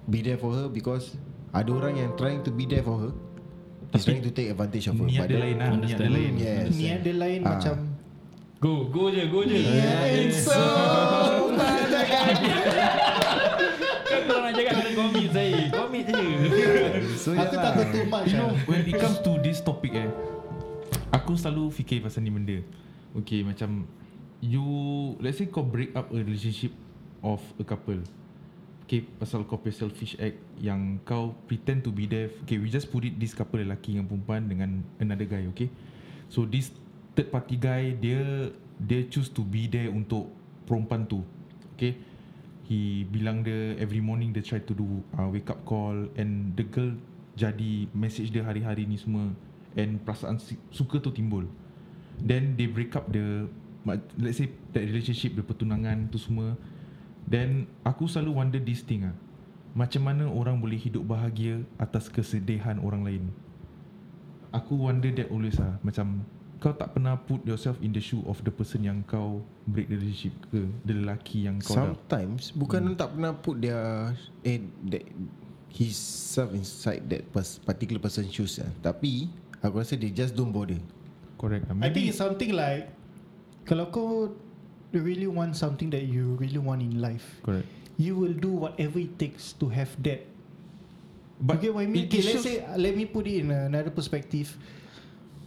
[0.07, 1.18] Be there for her Because
[1.51, 3.12] Ada orang yang trying to be there for her
[3.94, 6.66] He's trying to take advantage of her Niat dia lain lah Niat dia lain Yes
[6.74, 7.50] Niat dia lain Ah.
[7.54, 7.74] macam
[8.59, 9.61] Go, go je, go je.
[9.61, 10.57] Yeah, it's so
[14.04, 15.68] Kan kau nak cakap komit saya.
[15.68, 16.26] Komit je.
[17.20, 18.64] So Aku yeah takut too much You know lah.
[18.64, 20.09] when it comes to this topic eh
[21.12, 22.59] Aku selalu fikir pasal ni benda
[23.14, 23.85] Okay macam
[24.40, 24.64] You
[25.20, 26.72] Let's say kau break up a relationship
[27.20, 28.00] Of a couple
[28.85, 32.92] Okay pasal kau punya selfish act Yang kau pretend to be there Okay we just
[32.92, 35.73] put it This couple lelaki dengan perempuan Dengan another guy okay?
[36.29, 36.68] So this
[37.16, 40.29] third party guy Dia Dia choose to be there untuk
[40.68, 41.25] Perempuan tu
[41.81, 41.97] Okay?
[42.68, 46.68] He bilang dia Every morning dia try to do uh, Wake up call And the
[46.68, 46.92] girl
[47.40, 49.33] Jadi Message dia hari-hari ni semua
[49.75, 50.38] And perasaan
[50.70, 51.51] suka tu timbul.
[52.20, 53.49] Then they break up the
[54.20, 56.53] Let's say That relationship The pertunangan tu semua
[57.24, 59.16] Then Aku selalu wonder this thing ah.
[59.74, 63.24] Macam mana orang boleh hidup bahagia Atas kesedihan orang lain?
[64.54, 65.80] Aku wonder that always ah.
[65.82, 66.22] Macam
[66.62, 69.98] Kau tak pernah put yourself in the shoe Of the person yang kau Break the
[69.98, 70.64] relationship ke?
[70.87, 71.92] The lelaki yang kau dah.
[71.92, 74.14] Sometimes Bukan tak pernah put their
[74.46, 75.04] Eh that,
[75.74, 78.70] His self inside That pers- particular person shoes lah.
[78.80, 79.28] Tapi
[79.64, 80.76] Aku rasa they just don't bother.
[81.40, 81.74] Correct ah.
[81.82, 82.92] I think Maybe it's something like
[83.64, 84.28] Kalau kau
[85.02, 89.14] really want something that you really want in life Correct You will do whatever it
[89.22, 90.26] takes to have that
[91.40, 92.07] But you get what I mean?
[92.07, 94.54] Okay, let's say uh, let me put it in another perspective.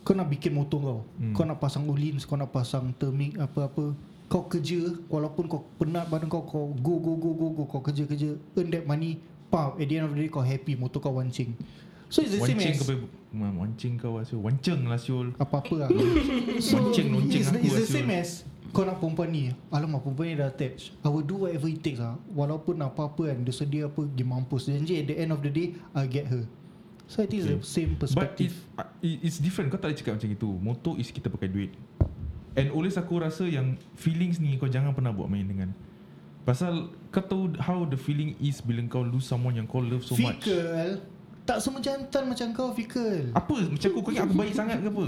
[0.04, 1.00] Kau nak bikin motor kau.
[1.20, 1.34] Hmm.
[1.36, 3.96] Kau nak pasang ulins, kau nak pasang termik apa-apa.
[4.28, 8.04] Kau kerja walaupun kau penat badan kau kau go go go go go kau kerja
[8.04, 9.20] kerja earn that money.
[9.48, 11.56] Pam, at the end of the day kau happy motor kau wancing.
[12.08, 12.88] So it's the same Wancing as
[13.34, 15.90] Wancing kau lah Syul Wanceng lah Syul apa-apa lah.
[16.64, 18.22] so Lonceng- lonceng it's, aku it's the lah, same Syul.
[18.24, 18.32] as
[18.68, 19.50] kau nak perempuan ni.
[19.68, 20.96] Alamak perempuan ni dah attached.
[21.00, 24.68] I will do whatever it takes lah Walaupun apa-apa kan Dia sedia apa Dia mampus.
[24.68, 26.44] Janji at the end of the day I'll get her.
[27.08, 28.52] So I think it's the same But perspective.
[28.52, 29.72] it's, uh, it- it's different.
[29.72, 30.50] Kau tak boleh cakap macam itu.
[30.54, 31.72] Motor is kita pakai duit.
[32.54, 35.72] And always aku rasa yang Feelings ni kau jangan pernah buat main dengan.
[36.44, 40.16] Pasal kau tahu How the feeling is Bila kau lose someone Yang kau love so
[40.16, 40.44] much.
[40.44, 41.04] Fikal
[41.48, 43.32] Tak semua jantan macam kau Fikal.
[43.32, 43.56] Apa?
[43.72, 45.06] Macam aku Kau ingat aku baik sangat ke apa?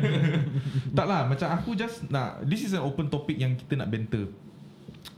[0.96, 4.30] Tak lah Macam aku just nak This is an open topic Yang kita nak banter.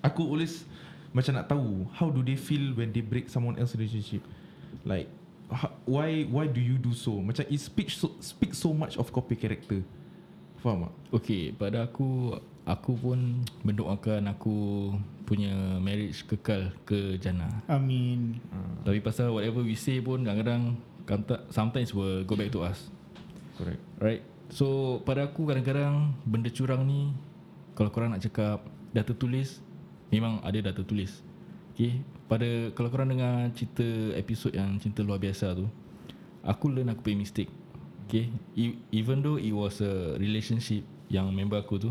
[0.01, 0.65] Aku always
[1.13, 4.25] Macam nak tahu How do they feel When they break someone else relationship?
[4.89, 5.13] Like
[5.53, 7.21] ho- Why Why do you do so?
[7.21, 9.85] Macam it speak so, speak so much Of copy character.
[10.65, 10.93] Faham tak?
[11.21, 14.91] Okay, pada aku aku pun mendoakan aku
[15.23, 17.63] punya marriage kekal ke jannah.
[17.71, 18.43] Amin
[18.83, 20.75] Tapi pasal whatever we say pun kadang-kadang
[21.07, 22.91] kanta- sometimes will go back to us.
[23.57, 24.23] Correct Right?
[24.51, 27.15] So pada aku kadang-kadang benda curang ni
[27.79, 29.63] kalau korang nak cakap dah tertulis
[30.11, 31.23] memang ada dah tertulis.
[31.75, 32.03] Okay?
[32.27, 33.87] Pada kalau korang dengar cerita
[34.19, 35.71] episod yang cinta luar biasa tu
[36.43, 37.51] aku learn aku punya mistake.
[38.07, 38.31] Okay?
[38.59, 41.91] E- even though it was a relationship yang member aku tu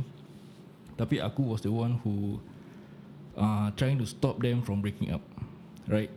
[0.95, 2.39] tapi aku was the one who
[3.36, 5.21] uh, trying to stop them from breaking up.
[5.86, 6.10] Right?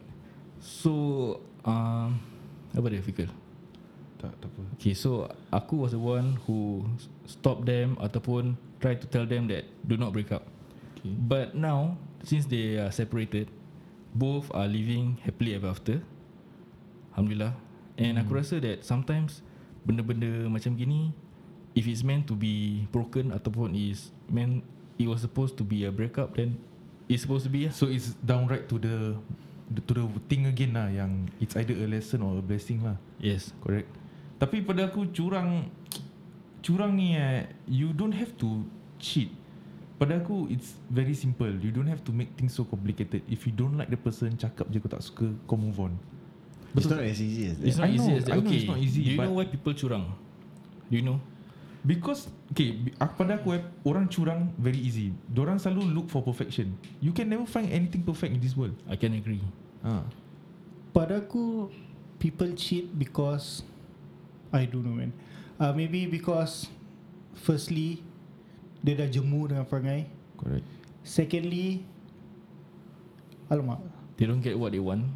[0.59, 2.19] So um,
[2.75, 3.29] apa dia fikir?
[4.19, 6.83] Tak, tak apa Okay so Aku was the one Who
[7.23, 10.43] Stop them Ataupun Try to tell them that Do not break up
[10.99, 11.15] okay.
[11.15, 11.95] But now
[12.27, 13.47] Since they are separated
[14.11, 16.03] Both are living Happily ever after
[17.15, 17.55] Alhamdulillah
[17.95, 18.27] And Hmm.
[18.27, 19.39] aku rasa that Sometimes
[19.87, 21.15] Benda-benda macam gini
[21.79, 24.63] If it's meant to be Broken Ataupun is Meant
[24.99, 26.59] It was supposed to be a breakup Then
[27.09, 27.73] It's supposed to be lah.
[27.73, 28.97] So it's downright to the
[29.69, 32.97] To the thing again lah Yang it's either a lesson Or a blessing lah.
[33.21, 33.53] Yes.
[33.65, 33.89] Correct.
[34.39, 35.69] Tapi pada aku curang
[36.61, 38.65] Curang ni eh You don't have to
[39.01, 39.33] cheat.
[39.97, 41.51] Pada aku It's very simple.
[41.59, 43.25] You don't have to make things so complicated.
[43.27, 45.97] If you don't like the person Cakap je kau tak suka Kau move on.
[46.77, 47.67] It's not as easy as that.
[47.67, 48.37] It's not I easy know, as that.
[48.37, 48.59] I know Okay.
[48.61, 50.05] it's not easy, Do you know why people curang?
[50.89, 51.19] Do you know
[51.89, 55.17] Because Okay aku- Pada aku eh Orang curang Very easy.
[55.25, 56.77] Diorang selalu look for perfection.
[57.01, 58.77] You can never find anything perfect in this world.
[58.85, 59.41] I can agree.
[59.81, 60.05] Ha.
[60.93, 61.73] Pada aku
[62.21, 63.65] People cheat because
[64.53, 65.17] I don't know man.
[65.57, 66.69] Uh, Maybe because
[67.41, 68.05] Firstly
[68.79, 70.07] Dia dah jemu dengan perangai.
[70.37, 70.67] Correct.
[71.01, 71.89] Secondly
[73.49, 73.81] Alamak.
[74.21, 75.09] They don't get what they want.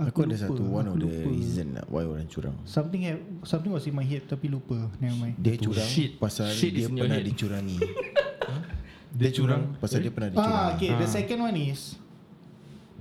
[0.00, 1.26] Aku ada lupa, satu One of the lupa.
[1.26, 4.78] reason lah Why orang curang Something have, something was in my head tapi lupa.
[4.96, 5.34] Never mind.
[5.36, 6.14] Dia curang shit.
[6.16, 7.78] Pasal Shit dia pernah dicurangi
[9.18, 10.90] Dia curang Pasal dia pernah dicurangi Ah, okay.
[10.94, 11.10] The Ah.
[11.12, 11.98] second one is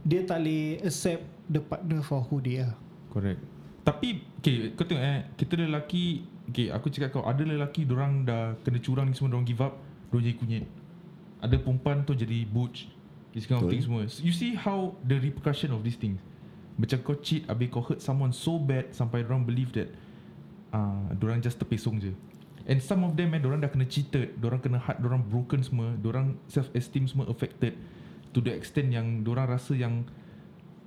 [0.02, 2.72] dia tak boleh accept the partner for who they are.
[3.12, 3.44] Correct
[3.84, 8.56] Tapi Okay kau tengok eh Kita lelaki Okay aku cakap kau Ada lelaki Diorang dah
[8.62, 9.76] kena curang ni semua Diorang give up
[10.08, 10.66] Diorang jadi kunyit
[11.38, 12.88] Ada perempuan tu jadi butch
[13.32, 13.72] This kind of Betul.
[13.74, 16.24] thing semua So, You see how The repercussion of these things
[16.78, 19.90] Macam kau cheat Habis kau hurt someone so bad Sampai diorang believe that
[20.72, 22.14] uh, Diorang just terpesong je
[22.70, 25.92] And some of them eh Diorang dah kena cheated Diorang kena heart Diorang broken semua
[25.98, 27.74] Diorang self-esteem semua affected
[28.32, 30.06] To the extent yang Diorang rasa yang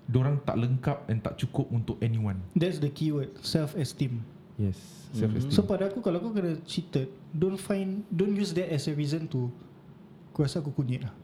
[0.07, 4.22] Diorang tak lengkap And tak cukup untuk anyone That's the keyword, self-esteem.
[4.61, 4.76] Yes,
[5.16, 5.57] self-esteem.
[5.57, 9.24] So pada aku kalau kau kena cheated, don't find don't use that as a reason
[9.33, 9.48] to
[10.29, 11.14] aku rasa aku kunyit lah.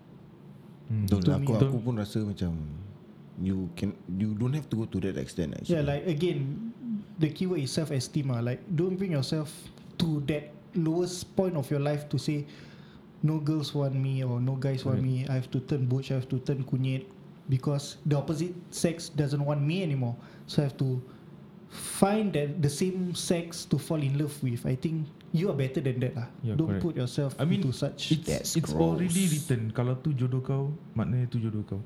[0.89, 1.05] hmm.
[1.05, 1.61] Betul To aku, me.
[1.61, 2.57] aku pun rasa macam
[3.37, 6.73] You can You don't have to go to that extent actually Yeah, like again,
[7.21, 8.41] the keyword is self-esteem lah.
[8.41, 9.53] Like don't bring yourself
[10.01, 12.45] to that lowest point of your life to say
[13.25, 15.25] no girls want me or no guys want me.
[15.29, 16.13] I have to turn butch.
[16.13, 17.05] I have to turn kunyit
[17.49, 20.17] because the opposite sex doesn't want me anymore.
[20.49, 21.01] So I have to
[21.69, 24.65] find that the same sex to fall in love with.
[24.65, 26.29] I think you are better than that lah.
[26.41, 26.85] Yeah, don't correct.
[26.85, 28.13] put yourself I mean, into such.
[28.13, 28.81] it's it's gross.
[28.81, 29.73] already written.
[29.77, 31.81] Kalau tu jodoh kau, maknanya tu jodoh kau.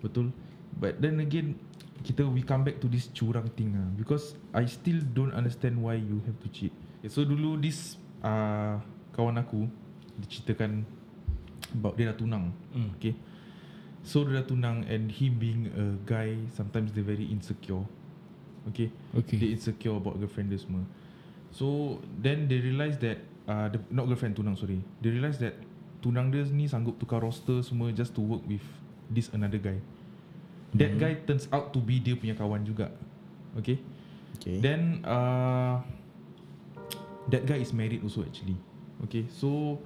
[0.00, 0.30] Betul.
[0.76, 1.56] But then again,
[2.02, 5.98] kita we come back to this curang thing ah because I still don't understand why
[5.98, 6.72] you have to cheat.
[7.02, 8.78] Okay, so dulu this uh,
[9.14, 9.66] kawan aku
[10.18, 10.86] diceritakan
[11.74, 12.54] about dia dah tunang.
[12.74, 12.94] Mm.
[12.98, 13.14] Okay.
[14.06, 17.82] So dia dah tunang and him being a guy sometimes they very insecure.
[18.70, 18.92] Okay.
[19.16, 19.36] Okay.
[19.40, 20.84] Dia insecure about girlfriend dia semua
[21.56, 25.56] So then they realise that uh, the, Not girlfriend tunang sorry They realise that
[26.04, 28.60] Tunang dia ni sanggup tukar roster semua Just to work with
[29.08, 29.80] This another guy
[30.76, 31.00] That Mhm.
[31.00, 32.92] guy turns out to be Dia punya kawan juga.
[33.56, 33.80] Okay?
[34.36, 34.60] Okay.
[34.60, 35.80] Then uh,
[37.28, 38.56] That guy is married also actually.
[39.08, 39.28] Okay?
[39.32, 39.80] So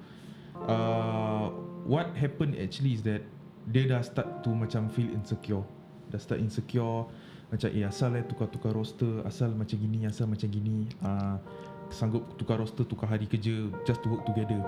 [0.59, 1.51] uh,
[1.83, 3.23] What happened actually is that
[3.63, 5.63] Dia dah start to macam feel insecure.
[6.11, 7.07] Dah start insecure
[7.47, 10.83] Macam eh asal eh tukar-tukar roster Asal macam gini Asal macam gini.
[10.99, 11.39] Uh,
[11.87, 14.59] Sanggup tukar roster Tukar hari kerja Just to work together.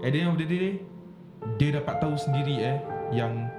[0.00, 0.80] At the end of the day
[1.60, 2.78] Dia dapat tahu sendiri eh
[3.12, 3.52] Yang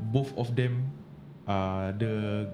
[0.00, 0.92] Both of them
[1.48, 2.44] uh, The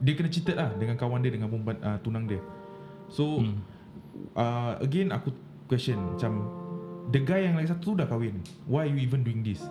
[0.00, 2.40] Dia kena cheated lah Dengan kawan dia Dengan perempuan uh, tunang dia.
[3.08, 3.60] So Hmm.
[4.36, 5.32] uh, Again aku
[5.68, 6.46] question Macam
[7.10, 8.38] The guy yang lagi satu tu dah kahwin.
[8.70, 9.66] Why you even doing this?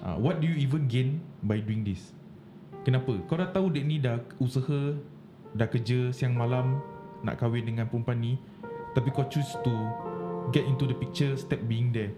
[0.00, 2.14] Uh, What do you even gain By doing this?
[2.88, 3.16] Kenapa?
[3.28, 4.96] Kau dah tahu dia ni dah usaha
[5.54, 6.80] Dah kerja siang malam
[7.20, 8.36] Nak kahwin dengan perempuan ni
[8.96, 9.74] Tapi kau choose to
[10.52, 12.12] Get into the picture Step being there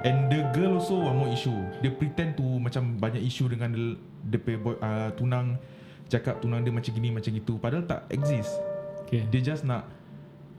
[0.00, 1.52] And the girl also one more issue.
[1.84, 3.86] Dia pretend to Macam banyak issue dengan Dia,
[4.32, 5.60] dia punya boy, uh, tunang
[6.08, 7.60] Cakap tunang dia macam gini Macam gitu.
[7.60, 8.56] Padahal tak exist.
[9.04, 9.28] Okay.
[9.28, 9.84] Dia just nak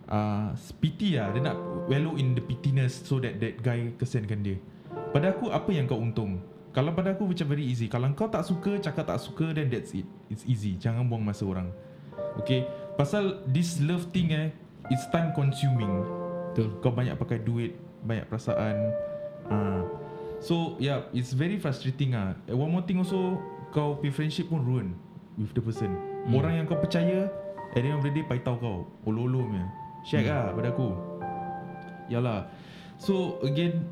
[0.06, 1.34] uh, Pity lah.
[1.34, 1.58] Dia nak
[1.90, 4.62] Wallow in the pittiness So that that guy Kesiankan dia.
[5.10, 6.38] Pada aku Apa yang kau untung?
[6.72, 7.90] Kalau pada aku macam very easy.
[7.90, 10.06] Kalau kau tak suka Cakap tak suka Then that's it.
[10.30, 10.78] It's easy.
[10.78, 11.74] Jangan buang masa orang.
[12.38, 12.70] Okay?
[12.94, 14.54] Pasal this love thing eh
[14.94, 16.06] It's time consuming.
[16.54, 16.78] Betul.
[16.78, 17.74] Kau banyak pakai duit
[18.06, 19.10] Banyak perasaan
[19.50, 19.82] uh,
[20.42, 22.34] So yeah It's very frustrating ah.
[22.50, 23.38] And One more thing also
[23.72, 24.98] Kau punya friendship pun ruin
[25.40, 25.96] With the person.
[26.28, 26.36] Hmm.
[26.36, 27.30] Orang yang kau percaya
[27.72, 28.84] At the end of the day Paitau kau.
[29.08, 29.66] Olo-olo punya.
[30.04, 30.92] Shag lah pada aku.
[32.12, 32.50] Yalah.
[33.00, 33.86] So again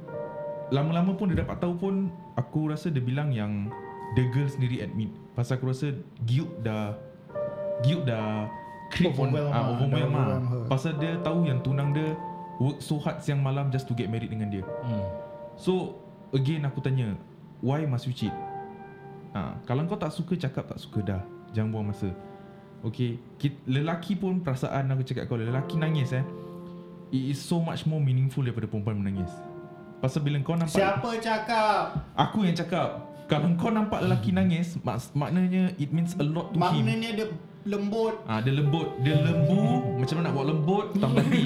[0.70, 1.96] Lama-lama pun dia dapat tahu pun
[2.36, 3.70] Aku rasa dia bilang yang
[4.18, 5.14] The girl sendiri admit.
[5.38, 5.94] Pasal aku rasa
[6.26, 6.98] Guilt dah
[7.86, 8.50] Guilt dah
[8.90, 10.28] Creep on Overwhelm ah, ah, Overwhelm ah.
[10.66, 12.18] Pasal dia tahu yang tunang dia
[12.60, 14.66] Work so hard siang malam Just to get married dengan dia.
[14.84, 15.29] Hmm.
[15.60, 16.00] So
[16.32, 17.20] Again aku tanya
[17.60, 18.32] Why must you cheat?
[19.36, 21.22] Ha, Kalau kau tak suka Cakap tak suka dah.
[21.52, 22.10] Jangan buang masa.
[22.82, 23.20] Okay
[23.68, 26.24] Lelaki pun perasaan Aku cakap kau Lelaki nangis eh.
[27.12, 29.30] It is so much more meaningful Daripada perempuan menangis.
[30.00, 31.84] Pasal bila kau nampak Siapa cakap?
[32.16, 33.04] Aku yang cakap.
[33.28, 36.88] Kalau kau nampak lelaki nangis mak, Maknanya It means a lot to him.
[36.88, 37.28] Maknanya dia
[37.68, 38.16] lembut.
[38.24, 41.44] Ah, dia lembut, dia lembu, macam mana nak buat lembut, tambah hati.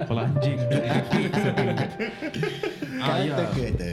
[0.00, 0.58] Kepala anjing.
[3.00, 3.34] Ah, ya.
[3.36, 3.88] Kata-kata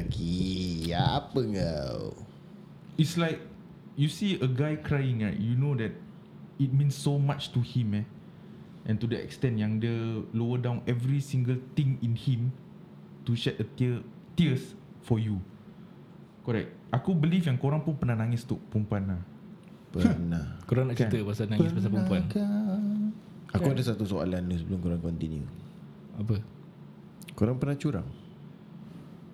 [0.98, 2.00] Apa kau
[2.98, 3.40] It's like
[3.94, 5.38] you see a guy crying, right?
[5.38, 5.94] You know that
[6.58, 8.06] it means so much to him, eh.
[8.88, 12.56] And to the extent yang dia lower down every single thing in him
[13.28, 14.02] to shed a tear,
[14.34, 14.74] tears
[15.06, 15.44] for you.
[16.42, 16.74] Correct.
[16.90, 19.22] Aku believe yang korang pun pernah nangis tu perempuan lah.
[19.92, 22.24] Pernah Korang nak cerita pasal nangis pasal perempuan
[23.56, 25.48] Aku ada satu soalan ni Sebelum korang continue
[26.20, 26.44] Apa?
[27.40, 28.08] Korang pernah curang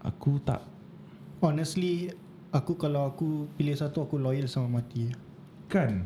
[0.03, 0.61] Aku tak.
[1.39, 2.11] Honestly,
[2.53, 5.09] Aku kalau aku pilih satu Aku loyal sama mati.
[5.65, 6.05] Kan?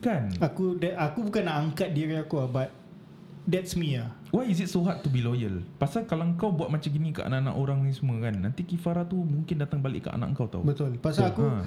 [0.00, 0.32] Kan?
[0.40, 2.70] Aku that, aku bukan nak angkat diri aku lah, But
[3.46, 5.62] That's me lah Why is it so hard to be loyal?
[5.76, 9.20] Pasal kalau kau buat macam gini kat anak-anak orang ni semua kan Nanti kifara tu
[9.20, 10.64] mungkin datang balik kat anak kau tau.
[10.64, 10.96] Betul.
[10.96, 11.62] Pasal aku Ha.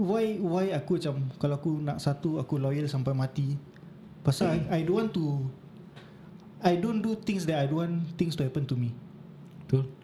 [0.00, 3.60] Why why aku macam Kalau aku nak satu Aku loyal sampai mati.
[4.24, 5.26] Pasal I, I don't want to
[6.60, 8.96] I don't do things that I don't want things to happen to me.
[9.68, 9.99] Betul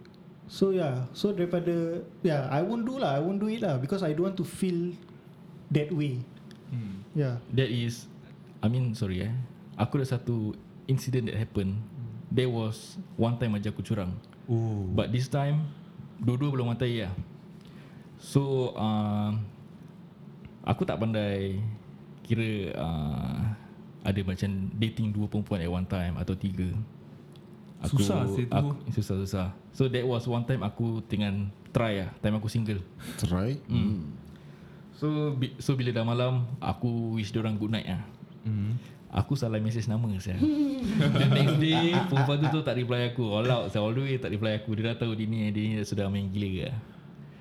[0.46, 1.10] So yeah.
[1.10, 3.18] So daripada Yeah I won't do lah.
[3.18, 4.94] I won't do it lah Because I don't want to feel
[5.74, 6.22] That way.
[6.70, 7.02] Hmm.
[7.18, 7.42] Yeah.
[7.50, 8.06] That is
[8.62, 9.34] I mean sorry eh.
[9.74, 10.54] Aku ada satu
[10.86, 11.82] Incident that happened
[12.30, 14.14] There was One time aja aku curang.
[14.46, 15.66] Oh But this time
[16.16, 17.12] Dua-dua belum matai lah.
[18.22, 19.34] So uh,
[20.62, 21.58] Aku tak pandai
[22.22, 23.38] Kira uh,
[24.06, 26.70] Ada macam Dating dua perempuan at one time Atau tiga
[27.84, 28.56] Susah sih tu.
[28.56, 31.28] aku, Susah-susah So that was one time Aku tengah
[31.70, 32.80] Try lah Time aku single.
[33.20, 33.60] Try?
[33.68, 34.16] Hmm.
[34.96, 38.02] So bi- so bila dah malam Aku wish orang good night lah
[38.48, 38.80] hmm.
[39.16, 40.36] Aku salah message nama saya.
[41.20, 43.24] The next day Perempuan tu tu tak reply aku.
[43.28, 44.76] All out saya All the way tak reply aku.
[44.76, 46.70] Dia dah tahu dia ni Dia ni sudah main gila ke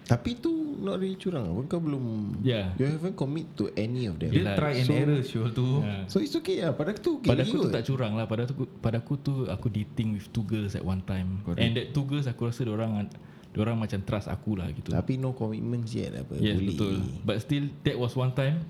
[0.08, 1.50] Tapi tu not really curang.
[1.50, 1.62] Apa?
[1.66, 2.04] Kau belum
[2.46, 2.78] Yeah.
[2.78, 4.30] You haven't commit to any of them.
[4.30, 5.82] Dia Yelah, try and so- error show tu.
[5.82, 6.06] Ha.
[6.06, 6.78] So it's okay lah.
[6.78, 8.26] Pada aku tu okay Pada aku tu tak curang lah.
[8.30, 11.42] Pada aku, pada aku tu Aku dating with two girls at one time.
[11.42, 11.60] Correct.
[11.60, 13.10] And that two girls aku rasa Diorang
[13.52, 14.94] Diorang macam trust aku lah gitu.
[14.94, 16.68] Tapi no commitment yet apa Yes Boleh.
[16.72, 16.96] betul.
[17.26, 18.62] But still That was one time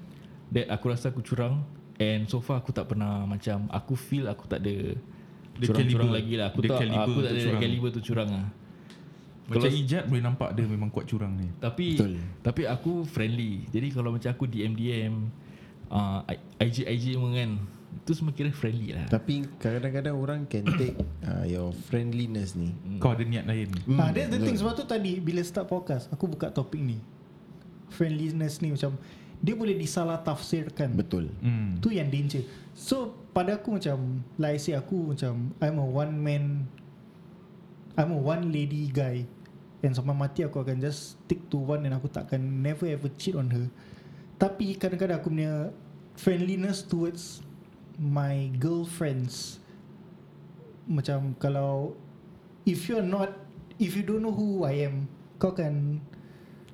[0.56, 1.67] That aku rasa aku curang.
[1.99, 4.95] And so far aku tak pernah Macam Aku feel aku tak ada
[5.56, 6.51] The Curang-curang lagi lah.
[6.51, 8.47] Aku The tak Aku tak tu ada caliber tu curang lah
[9.45, 11.45] Macam Kalau- Ijat boleh nampak dia memang kuat curang ni.
[11.58, 12.17] Tapi Betul.
[12.41, 13.69] Tapi aku friendly.
[13.69, 15.13] Jadi kalau macam aku DM DM
[15.88, 16.25] uh,
[16.58, 17.51] IG IG pun kan
[17.95, 19.05] Itu semua kira friendly lah.
[19.08, 22.73] Tapi kadang-kadang orang can take uh, Your friendliness ni.
[22.97, 23.69] Kau ada niat lain.
[23.86, 24.58] Hmm, Ah, that's the thing.
[24.58, 26.97] Sebab tu tadi bila start podcast aku buka topik ni.
[27.88, 28.97] Friendliness ni macam
[29.39, 30.91] dia boleh disalah tafsirkan.
[30.91, 31.29] Betul.
[31.39, 31.77] Hmm.
[31.79, 32.41] Tu yang danger.
[32.73, 33.95] So pada aku macam
[34.36, 36.65] like I say aku macam I'm a one man
[37.95, 39.23] I'm a one lady guy
[39.86, 43.38] and sampai mati aku akan just stick to one and aku takkan never ever cheat
[43.38, 43.69] on her.
[44.36, 45.69] Tapi kadang-kadang aku punya
[46.17, 47.39] friendliness towards
[47.95, 49.63] my girlfriends
[50.86, 51.95] macam kalau
[52.67, 53.32] if you're not
[53.80, 56.02] if you don't know who I am kau kan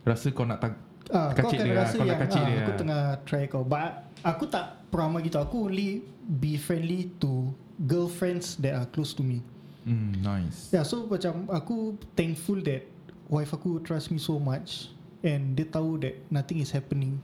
[0.01, 0.73] Rasa kau nak tak
[1.11, 2.79] Ah, kau akan dia lah, rasa kau nak yang kacik ah, dia aku lah.
[2.79, 3.63] tengah try kau.
[3.67, 5.37] But aku tak pernah gitu.
[5.43, 7.51] Aku only be friendly to
[7.83, 9.43] girlfriends that are close to me.
[9.83, 12.85] hmm, Nice Yeah, so macam aku thankful that
[13.31, 14.91] wife aku trust me so much
[15.23, 17.17] and dia tahu that nothing is happening.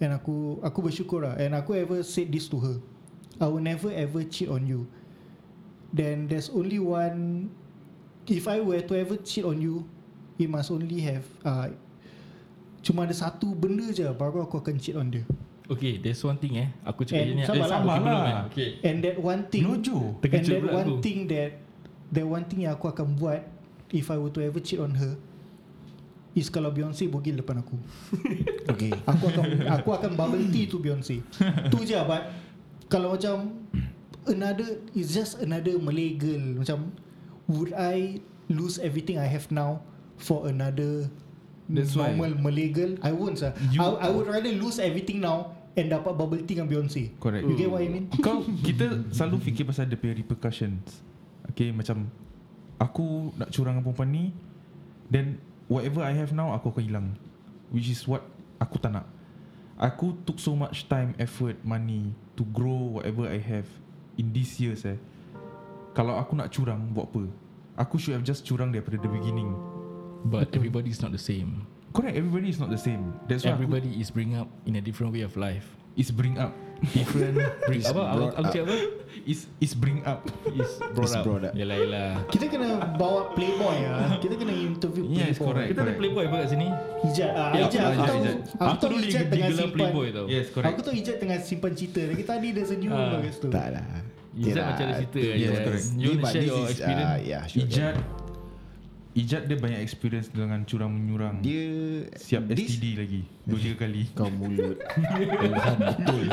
[0.00, 1.36] And aku aku bersyukur lah.
[1.38, 2.76] And aku ever said this to her.
[3.38, 4.88] I will never ever cheat on you.
[5.92, 7.52] Then there's only one.
[8.24, 9.84] If I were to ever cheat on you,
[10.40, 11.28] it must only have.
[11.44, 11.70] Uh,
[12.80, 15.22] cuma ada satu benda je baru aku akan cheat on dia.
[15.64, 17.80] Okay there's one thing eh Aku cakap And je ni sabar eh, lah.
[17.80, 18.36] okay, belum, eh.
[18.52, 19.64] Okay And that one thing.
[19.64, 21.00] Nojo And that one aku.
[21.00, 21.50] thing that
[22.12, 23.48] That one thing yang aku akan buat
[23.88, 25.16] If I were to ever cheat on her
[26.34, 27.78] Is kalau Beyonce bogil depan aku.
[28.74, 28.90] Okay.
[29.06, 29.44] Aku akan
[29.78, 31.22] Aku akan bubble tea to Beyonce.
[31.70, 32.26] Tu je but
[32.90, 33.54] Kalau macam
[34.26, 36.58] Another It's just another Malay girl.
[36.58, 36.90] Macam
[37.46, 38.18] Would I
[38.50, 39.84] Lose everything I have now
[40.18, 41.06] For another
[41.70, 42.12] That's why.
[42.16, 42.98] Normal Malay girl?
[43.04, 46.58] I won't sah You- I, I would rather lose everything now And dapat bubble tea
[46.58, 47.14] dengan Beyonce.
[47.20, 47.44] Correct.
[47.46, 48.06] You get what I mean?
[48.18, 51.04] Kau Kita selalu fikir pasal punya repercussions.
[51.52, 52.08] Okay macam
[52.80, 54.24] Aku nak curang dengan perempuan ni
[55.12, 57.08] Then Whatever I have now Aku akan hilang.
[57.72, 58.24] Which is what
[58.62, 59.06] Aku tak nak.
[59.74, 63.66] Aku took so much time Effort Money To grow whatever I have
[64.14, 64.98] In these years eh
[65.98, 67.24] Kalau aku nak curang Buat apa?
[67.82, 69.50] Aku should have just curang Daripada the beginning.
[70.24, 71.66] But everybody is not the same.
[71.90, 73.12] Correct Everybody is not the same.
[73.26, 75.66] That's why Everybody is bring up In a different way of life.
[75.74, 78.44] aku, Is bring up Different bring Is Apa aku, up.
[78.44, 78.76] cakap apa
[79.24, 81.52] Is is bring up Is brought Is up brought up.
[81.52, 85.68] Yelah yelah Kita kena bawa playboy lah Kita kena interview Yes, playboy correct.
[85.70, 86.68] Kita ada playboy apa kat sini
[87.04, 88.20] Ijat ah, Ya, Ijat aku aku tahu.
[88.20, 91.38] Aku Aku tahu dulu Ijat tengah simpan playboy tau Yes correct Aku tahu Ijat tengah
[91.40, 93.00] simpan cerita Lagi tadi there's a new Ah.
[93.10, 94.02] one kat situ Tak lah lah.
[94.66, 95.84] macam ada cerita Yes, Yes, correct.
[95.94, 97.06] You want to share your experience?
[97.06, 97.62] uh, yeah, sure.
[97.64, 97.94] Ijat
[99.14, 101.38] Ijat dia banyak experience dengan curang menyurang.
[101.38, 101.64] Dia
[102.18, 104.02] siap this- STD lagi dua tiga kali.
[104.18, 104.74] Kau mulut.
[104.82, 106.24] Tuhan betul.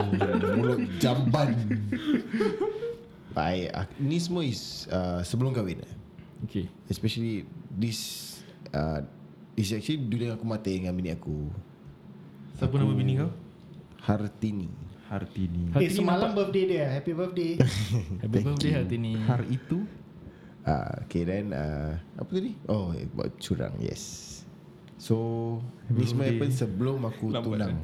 [0.57, 1.49] Mulut jamban.
[3.31, 5.93] Baik ah, Ni semua is uh, Sebelum kahwin eh.
[6.43, 7.99] Okay Especially This
[8.75, 8.99] uh,
[9.55, 11.47] Is actually During aku mati dengan bini aku.
[12.59, 13.31] Siapa nama bini kau?
[14.03, 14.67] Hartini.
[15.11, 15.71] Hartini.
[15.75, 16.85] Eh ni semalam birthday dia.
[16.87, 17.51] Happy birthday.
[18.23, 19.83] Happy birthday hati ni Har itu
[20.65, 24.29] uh, Okay then uh, Apa tadi Oh eh, Buat curang Yes
[25.01, 25.15] So
[25.89, 27.75] Ni semua happen sebelum aku Lambat, tunang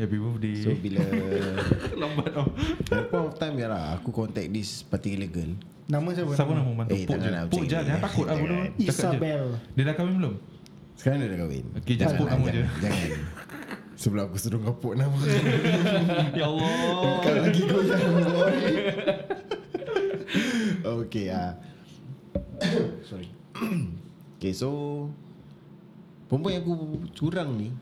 [0.00, 0.56] Happy birthday.
[0.64, 1.04] So bila
[2.00, 2.48] lambat tau.
[2.88, 5.52] At point of time ya lah Aku contact this particular girl
[5.90, 6.32] Nama siapa?
[6.38, 6.94] Siapa nama membantu?
[6.94, 7.28] Eh, Puk je.
[7.34, 7.74] nak Puk je.
[7.74, 8.62] Jangan takut lah bodoh.
[8.62, 8.86] Je.
[8.86, 9.44] Isabel.
[9.74, 10.34] Dia dah kahwin belum?
[10.94, 12.62] Sekarang dia dah kahwin Okay, just put nama jangan, je.
[12.78, 13.10] Jangan
[14.00, 15.18] Sebelum aku suruh kau put nama
[16.38, 16.70] Ya Allah.
[17.20, 18.14] Kau lagi goyang
[21.02, 21.58] Okay ah.
[23.10, 23.28] Sorry
[24.40, 24.68] Okay so
[26.30, 26.74] Perempuan yang aku
[27.12, 27.74] curang ni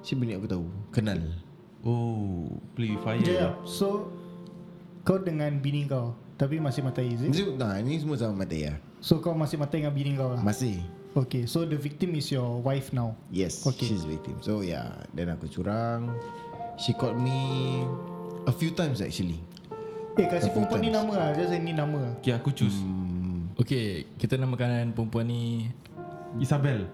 [0.00, 1.20] Siapa ni aku tahu Kenal
[1.86, 3.22] Oh, play with fire.
[3.22, 3.54] Yeah.
[3.62, 4.10] So
[5.06, 7.30] kau dengan bini kau tapi masih matai is it?
[7.30, 10.42] Ni, nah, ni semua sama mati ya So kau masih matai dengan bini kau lah.
[10.42, 10.82] Masih
[11.14, 13.14] Okay, so the victim is your wife now.
[13.30, 13.86] Yes Okay.
[13.86, 16.10] She's victim So yeah Then aku curang
[16.74, 17.86] She called me
[18.44, 19.38] A few times actually
[20.18, 22.74] Eh kasih perempuan ni nama lah Just ni nama Okay, aku choose.
[22.82, 23.05] hmm,
[23.56, 25.72] Okay, kita namakan perempuan ni
[26.36, 26.84] Isabel.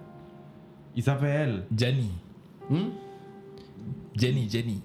[0.94, 1.66] Isabel.
[1.74, 2.10] Jani.
[2.70, 2.88] hmm?
[4.14, 4.78] Jenny, Jenny.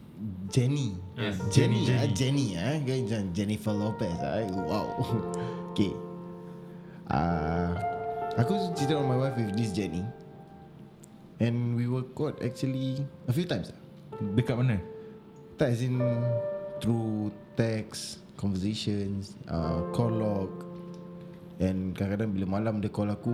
[0.50, 4.42] Jenny Yes, Jenny Jenny, ah, Jenny ah, kan macam Jennifer Lopez ah.
[4.50, 4.88] Wow
[5.78, 5.94] Okay
[7.14, 7.78] uh,
[8.42, 10.02] Aku cerita on my wife with this Jenny
[11.38, 13.70] And we were caught actually A few times
[14.34, 14.82] Dekat mana?
[15.62, 16.02] Tak as in
[16.82, 20.67] Through text Conversations uh, Call log
[21.58, 23.34] And kadang-kadang bila malam dia call aku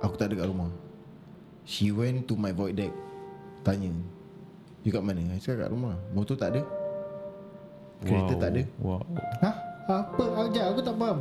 [0.00, 0.72] Aku tak ada kat rumah
[1.62, 2.92] She went to my void deck
[3.60, 3.92] Tanya
[4.82, 5.20] You kat mana?
[5.28, 6.62] I cakap kat rumah Motor tak ada
[8.02, 9.04] Kereta tak ada Wow.
[9.38, 9.54] Hah?
[9.84, 10.22] Apa?
[10.48, 11.20] Sekejap aku tak faham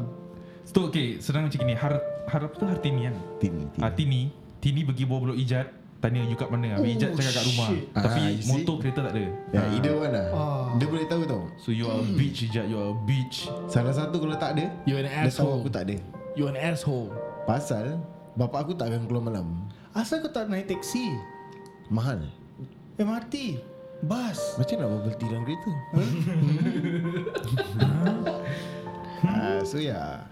[0.61, 1.73] So, okay, senang macam ni.
[1.73, 1.97] Har,
[2.29, 3.15] harap tu Hartini kan?
[3.41, 3.82] Tini, tini.
[3.82, 4.21] Ah, Tini.
[4.61, 5.67] Tini pergi bawa belok Ijat.
[5.97, 6.77] Tanya you kat mana.
[6.77, 7.67] Habis Oh, Ijat cakap kat rumah.
[7.67, 7.84] shit.
[7.91, 8.45] Tapi Ah, see?
[8.47, 9.25] motor kereta tak ada.
[9.49, 9.73] Ya, Ah.
[9.73, 10.65] either one lah Ah.
[10.77, 12.65] Dia boleh tahu tau So you are a bitch Ijat.
[12.65, 13.49] You are a bitch.
[13.65, 15.57] Salah satu kalau tak ada You an Dia tahu asshole.
[15.59, 15.95] aku tak ada
[16.36, 17.11] You an asshole.
[17.43, 17.99] Pasal
[18.39, 19.67] Bapak aku tak akan keluar malam.
[19.91, 21.03] Asal kau tak naik taksi?
[21.91, 22.23] Mahal.
[22.95, 23.59] MRT
[24.05, 25.71] Bus Macam nak bubble tea dalam kereta?
[29.21, 30.25] Uh, So yeah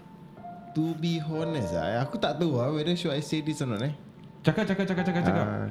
[0.74, 3.82] To be honest ah, Aku tak tahu lah Whether should I say this or not
[3.82, 3.94] eh?
[4.40, 5.46] Cakap, cakap, cakap, cakap, cakap.
[5.46, 5.68] Ah,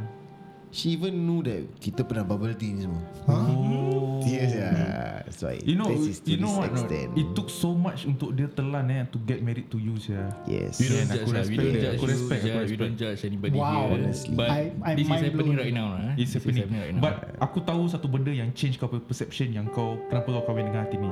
[0.69, 4.21] She even knew that Kita pernah bubble tea ni semua Oh.
[4.21, 6.69] Yes yeah That's why You know, this is to you know this what?
[6.69, 7.09] No, extent.
[7.17, 10.29] it took so much untuk dia telan eh to get married to you sia.
[10.45, 11.43] Yes We don't judge aku lah.
[11.49, 12.13] We respect don't judge Aku you.
[12.13, 12.81] respect, aku yeah, We respect.
[12.81, 13.93] don't judge anybody Wow, here.
[13.97, 14.35] honestly.
[14.35, 16.01] But I- I'm this is happening right now lah.
[16.05, 16.21] eh.
[16.21, 16.77] It's This is happening.
[16.77, 17.01] right now.
[17.01, 20.85] But aku tahu satu benda yang change kau perception yang kau kenapa kau kahwin dengan
[20.85, 21.09] hati ni.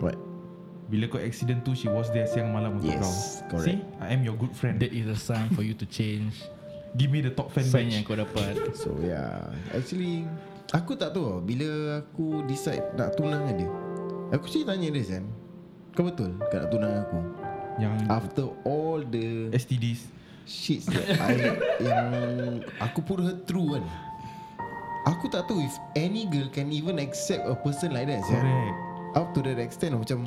[0.00, 0.16] What
[0.88, 3.60] Bila kau accident tu she was there siang malam untuk Yes, kau.
[3.60, 3.78] correct.
[3.78, 4.80] See, I am your good friend.
[4.80, 6.34] that is a sign for you to change.
[6.98, 7.94] Give me the top fan Sign badge.
[7.94, 8.54] yang kau dapat.
[8.82, 10.26] So yeah Actually
[10.74, 13.70] Aku tak tahu Bila aku decide Nak tunang dengan dia
[14.34, 15.24] Aku cik tanya dia kan
[15.94, 17.18] Kau betul Kau nak tunang aku
[17.78, 20.06] Yang After all the STDs.
[20.46, 21.34] Shit that I
[21.78, 22.06] Yang
[22.82, 23.84] Aku put her through kan
[25.06, 28.22] Aku tak tahu If any girl Can even accept A person like that.
[28.26, 28.74] Correct.
[29.14, 30.26] Up to that extent Macam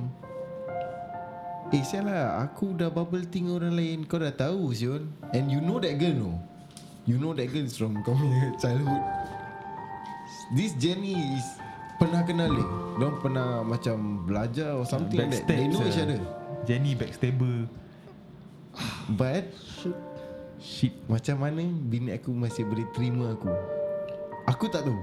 [1.72, 5.60] Eh sial lah Aku dah bubble dengan orang lain Kau dah tahu Sion And you
[5.60, 6.32] know that girl no
[7.04, 9.04] You know that girl is from Kau punya childhood.
[10.56, 11.44] This Jenny is
[12.00, 15.52] Pernah kenal dia Diorang pernah macam Belajar or something like that.
[15.52, 16.08] They know each sia.
[16.08, 16.24] other.
[16.64, 17.68] Jenny backstabber.
[19.20, 19.52] But
[20.64, 20.96] Shit.
[21.12, 23.52] Macam mana Bini aku masih boleh terima aku?
[24.48, 25.00] Aku tak tahu.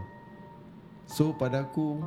[1.05, 2.01] So pada aku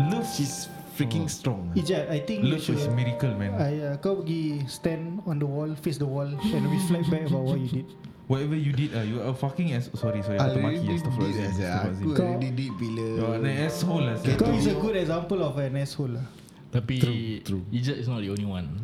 [0.00, 1.76] Love She's freaking strong.
[1.76, 3.52] Ijat I think Love should is miracle man.
[3.60, 7.52] I, uh, Kau pergi stand on the wall Face the wall And reflect back about
[7.52, 7.88] what you did
[8.24, 10.96] Whatever you did, uh, you are fucking as sorry sorry aku maki.
[10.96, 14.16] Aku already did bila You are an asshole lah.
[14.40, 16.24] Kau is a good example of an asshole lah
[16.72, 17.62] Tapi True, true.
[17.68, 18.80] Ijat is not the only one.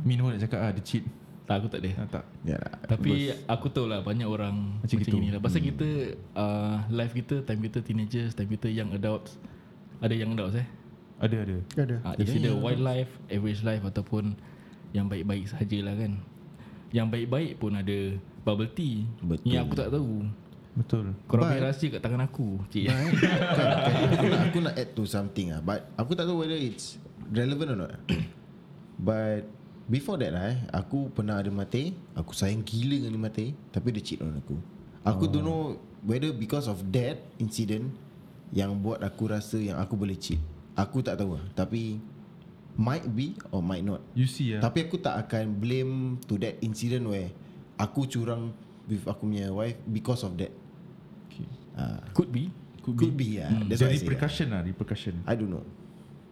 [0.00, 1.04] Min pun nak cakap ah dia cheat.
[1.44, 1.90] Tak aku tak ada.
[2.00, 2.24] Ah, tak.
[2.40, 5.28] Ya lah Tapi aku tahu lah banyak orang Macam macam, gitu.
[5.28, 5.40] lah.
[5.44, 5.88] Pasal kita
[6.32, 9.36] uh, life kita, time kita teenagers, time kita young adults.
[10.00, 10.66] Ada young adults eh.
[11.20, 11.56] Ada ada.
[11.76, 14.34] Ada Uh, it's either wildlife, average life ataupun
[14.96, 16.16] yang baik-baik sahajalah kan.
[16.90, 17.98] Yang baik-baik pun ada
[18.44, 19.08] bubble tea.
[19.24, 19.50] Betul.
[19.50, 20.14] Yang aku tak tahu.
[20.74, 21.04] Betul.
[21.30, 22.48] Korang But- punya rahsia kat tangan aku.
[22.68, 22.84] Cik.
[22.84, 22.92] Eh,
[23.56, 26.58] kan, kan, aku, nak, aku nak add to something ah, but aku tak tahu whether
[26.58, 26.98] it's
[27.30, 27.92] relevant or not.
[28.98, 29.46] but
[29.86, 34.02] before that lah, eh, aku pernah ada mati, aku sayang gila dengan mati, tapi dia
[34.02, 34.58] cheat on aku.
[35.06, 35.30] Aku oh.
[35.30, 35.62] don't know
[36.02, 37.94] whether because of that incident
[38.50, 40.42] yang buat aku rasa yang aku boleh cheat.
[40.74, 42.02] Aku tak tahu lah, tapi
[42.74, 44.02] might be or might not.
[44.18, 44.60] You see ah.
[44.64, 47.30] Tapi aku tak akan blame to that incident where
[47.76, 48.52] aku curang
[48.86, 50.52] with aku punya wife because of that.
[51.30, 51.48] Okay.
[51.74, 52.50] Uh, Could be.
[52.84, 53.48] could, could be, yeah.
[53.64, 54.12] That's The why I say that.
[54.12, 55.14] repercussion lah, repercussion.
[55.24, 55.64] I don't know.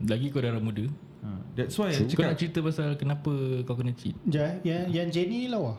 [0.05, 0.85] Lagi kau darah muda.
[1.25, 1.29] Ha.
[1.57, 3.33] That's why Kau cakap nak cerita pasal kenapa
[3.65, 4.13] kau kena cheat?
[4.29, 4.53] Eh.
[4.67, 5.79] Yang, yang Jenny ni lawa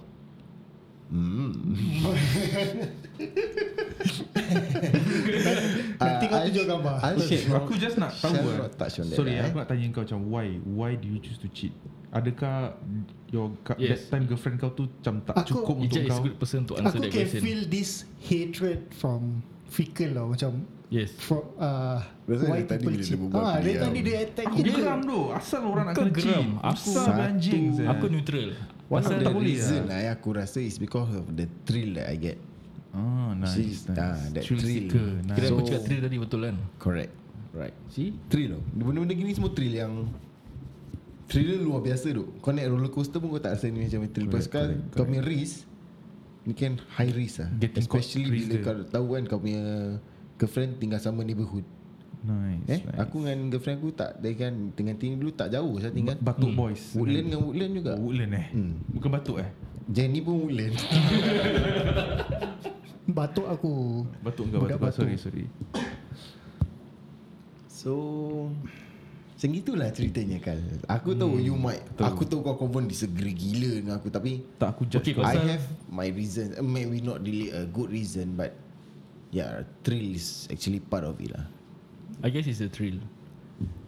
[1.13, 1.77] Hmm.
[6.01, 6.95] Nanti kau tunjuk gambar.
[7.61, 9.61] Aku just nak tahu that Sorry, lah, aku eh.
[9.61, 10.57] nak tanya kau macam why?
[10.65, 11.75] Why do you choose to cheat?
[12.13, 12.77] Adakah
[13.27, 14.05] your Yes.
[14.05, 16.21] that time girlfriend kau tu macam tak Aku- cukup untuk kau?
[16.21, 17.41] good person to answer Aku that can question.
[17.41, 17.91] feel this
[18.21, 20.61] hatred from Fikal lah Macam
[20.93, 21.09] Yes.
[21.17, 23.81] from, uh, dari tadi people bila dia cheat Ah, aku diam.
[23.81, 25.19] tadi dia attack Aku kita geram tu.
[25.33, 26.37] Asal orang nak kena cheat?
[26.37, 27.63] Aku- Asal anjing.
[27.65, 27.87] Satu- sia.
[27.89, 28.49] Aku neutral.
[28.85, 30.13] One of the tak boleh reason lah.
[30.13, 32.37] aku rasa is because of the thrill that I get.
[32.93, 33.57] Ah, nice.
[33.57, 33.89] See, nice.
[33.89, 34.85] ah, that Thrill thrill.
[35.25, 35.33] Nice.
[35.33, 36.55] Kira aku So- cakap thrill tadi betul kan?
[36.77, 37.11] Correct.
[37.51, 37.73] Right.
[37.89, 38.13] See?
[38.29, 38.61] Thrill tau.
[38.71, 39.93] Benda-benda gini semua thrill yang
[41.25, 44.27] Thriller luar biasa tu Kau naik roller coaster pun kau tak rasa ni macam thrill
[44.27, 45.55] Correct, Pasal correct, kau punya risk
[46.43, 48.59] Ni kan high risk lah Getting Especially bila dia.
[48.59, 49.63] kau tahu kan Kau punya
[50.35, 51.63] girlfriend tinggal sama neighborhood
[52.23, 52.67] Nice.
[52.69, 52.95] Eh nice.
[52.97, 56.49] aku dengan girlfriend aku tak Dia kan dengan tinggal dulu tak jauh Saya tinggal Batuk
[56.49, 56.57] Hmm.
[56.57, 56.83] Boys.
[56.93, 58.45] Woodland dengan Woodland juga Oh, Woodland eh?
[58.49, 58.73] Hmm.
[58.89, 59.49] Bukan Batuk eh?
[59.85, 60.75] Jenny pun Woodland
[63.09, 63.71] Batuk aku
[64.19, 65.03] Batuk enggak Budak Batuk.
[65.03, 65.45] Sorry, sorry.
[67.67, 67.93] So
[69.43, 70.55] Macam itulah ceritanya Kal
[70.87, 72.07] Aku tahu you might betul.
[72.07, 75.27] Aku tahu kau confirm disagree gila dengan aku Tapi Tak aku judge Okay, kau.
[75.27, 78.55] I have my reason uh, Maybe not really a good reason But
[79.35, 81.43] Yeah Thrill is actually part of it lah
[82.23, 83.03] I guess it's a thrill.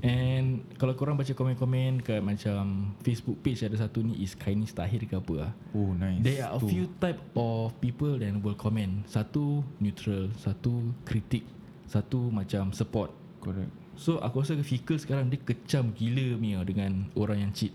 [0.03, 5.03] And kalau korang baca komen-komen kat macam Facebook page ada satu ni is Kainis Tahir
[5.03, 5.51] ke apa lah.
[5.75, 6.21] Oh, nice.
[6.23, 9.03] There are a few type of people that will comment.
[9.09, 11.43] Satu neutral, satu kritik,
[11.89, 13.11] satu macam support.
[13.41, 13.84] Correct.
[13.95, 17.71] So aku rasa Fikal sekarang dia kecam gila Mia dengan orang yang cheat.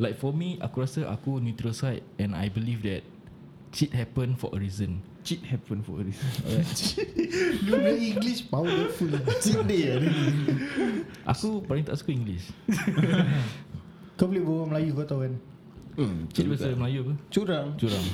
[0.00, 3.04] Like for me, aku rasa aku neutral side and I believe that
[3.70, 5.04] cheat happen for a reason.
[5.22, 6.26] Cheat happen for a reason.
[7.68, 10.12] Lu punya English powerful Cheat day lah ni
[11.30, 12.50] Aku paling tak suka English.
[14.18, 15.34] Kau boleh berbual Melayu kau tahu kan
[15.96, 16.74] hmm, Cheat bahasa.
[16.74, 17.14] Melayu apa?
[17.30, 18.06] Curang Curang.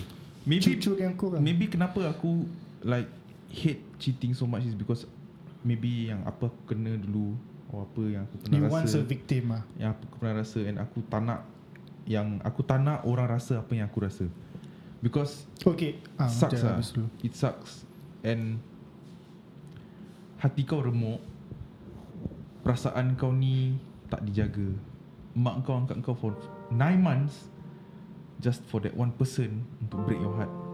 [0.44, 2.44] Maybe Cucur yang kurang Maybe kenapa aku
[2.84, 3.08] like
[3.48, 5.08] hate cheating so much is because
[5.66, 7.34] maybe yang apa aku kena dulu
[7.68, 8.76] or apa yang aku pernah You rasa.
[8.80, 9.62] once a victim ah.
[9.76, 11.40] yang aku pernah rasa and aku tak nak
[12.08, 14.26] yang aku tak nak orang rasa apa yang aku rasa.
[14.98, 16.02] Because Okay.
[16.18, 16.80] Ah, sucks lah
[17.22, 17.84] it sucks.
[18.24, 18.58] And
[20.40, 21.20] hati kau remuk.
[22.64, 23.78] Perasaan kau ni
[24.08, 24.72] tak dijaga.
[25.38, 26.32] Mak kau angkat kau for
[26.72, 27.46] 9 months
[28.42, 30.67] just for that one person untuk break your heart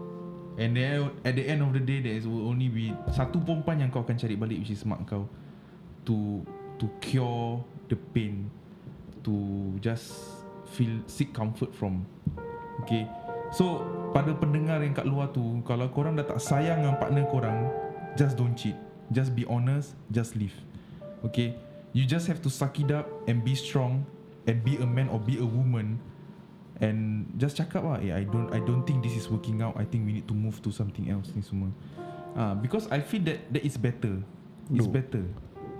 [0.55, 3.89] and then at the end of the day there will only be satu perempuan yang
[3.91, 5.27] kau akan cari balik which is mak kau.
[6.05, 6.45] To
[6.77, 8.47] to cure the pain.
[9.25, 9.33] To
[9.81, 10.39] just
[10.75, 12.05] feel seek comfort from.
[12.85, 13.09] Okay?
[13.49, 13.81] So
[14.13, 17.71] pada pendengar yang kat luar tu kalau korang dah tak sayang dengan partner korang
[18.13, 18.77] just don't cheat.
[19.13, 20.55] Just be honest just leave
[21.25, 21.57] okay?
[21.91, 24.05] You just have to suck it up and be strong
[24.45, 25.97] and be a man or be a woman
[26.83, 29.87] and just cakap lah eh, I don't I don't think this is working out I
[29.87, 31.71] think we need to move to something else ni semua
[32.35, 34.19] ah because I feel that that is better
[34.73, 34.91] it's No.
[34.91, 35.23] better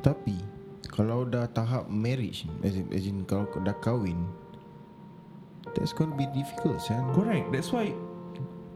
[0.06, 0.38] Tapi
[0.86, 4.22] Kalau dah tahap marriage As in, as in kalau dah kahwin
[5.74, 7.89] That's going to be difficult San correct that's why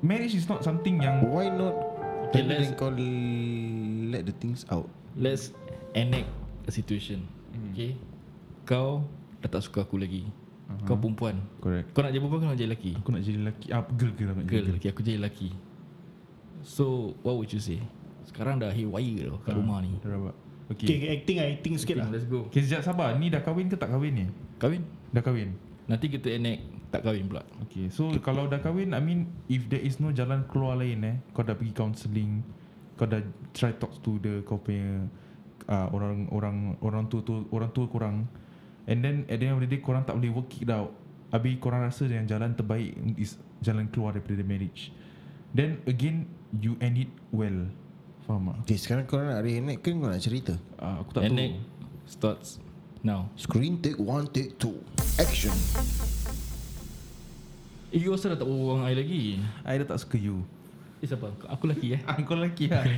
[0.01, 1.77] marriage is not something yang Why not
[2.33, 2.89] Okay, let's- kau
[4.09, 5.53] Let the things out Let's
[5.93, 6.29] enact
[6.65, 7.25] a situation.
[7.53, 7.73] Hmm.
[7.73, 7.97] Okay.
[8.69, 9.05] Kau
[9.41, 10.29] dah tak suka aku lagi.
[10.69, 10.85] Aha.
[10.85, 11.41] Kau perempuan.
[11.57, 12.91] correct Kau nak jadi perempuan kau nak jadi lelaki?
[12.93, 15.49] aku nak jadi lelaki ah girl girl aku nak Girl, jadi okay, aku jadi lelaki.
[16.61, 16.85] So,
[17.21, 17.79] what would you say?
[18.23, 19.95] Sekarang dah haywire tau kat Ah, rumah ni.
[19.97, 20.35] dah rabak
[20.69, 22.45] Okay, okay okay acting ah, acting sikit lah Let's go.
[22.45, 24.85] okay sekejap sabar ni dah kahwin ke tak kahwin ni Kahwin?
[25.09, 27.41] dah kahwin Nanti kita enact tak kahwin pula.
[27.65, 31.15] Okay so kalau dah kahwin I mean If there is no jalan keluar lain eh
[31.33, 32.45] Kau dah pergi counselling
[32.93, 33.17] Kau dah
[33.49, 35.09] try talk to the Kau punya
[35.65, 38.29] uh, Orang Orang Orang tua tu Orang tua korang
[38.87, 40.93] And then at the end of the day Korang tak boleh work it out
[41.29, 44.89] Habis korang rasa yang jalan terbaik Is jalan keluar daripada the marriage
[45.51, 46.25] Then again
[46.55, 47.67] You end it well
[48.23, 48.55] Faham tak?
[48.65, 51.67] Okay sekarang kau nak reenact ke kau nak cerita Uh, aku tak Enact tahu
[52.09, 52.49] starts
[52.99, 53.29] now.
[53.37, 54.79] Screen take one take two
[55.21, 55.53] Action
[57.89, 59.21] Eh, you rasa dah tak berbual dengan I lagi?
[59.65, 60.45] I dah tak suka you
[60.99, 61.31] Eh, siapa?
[61.47, 62.01] Aku lelaki eh?
[62.27, 62.83] Kau lelaki lah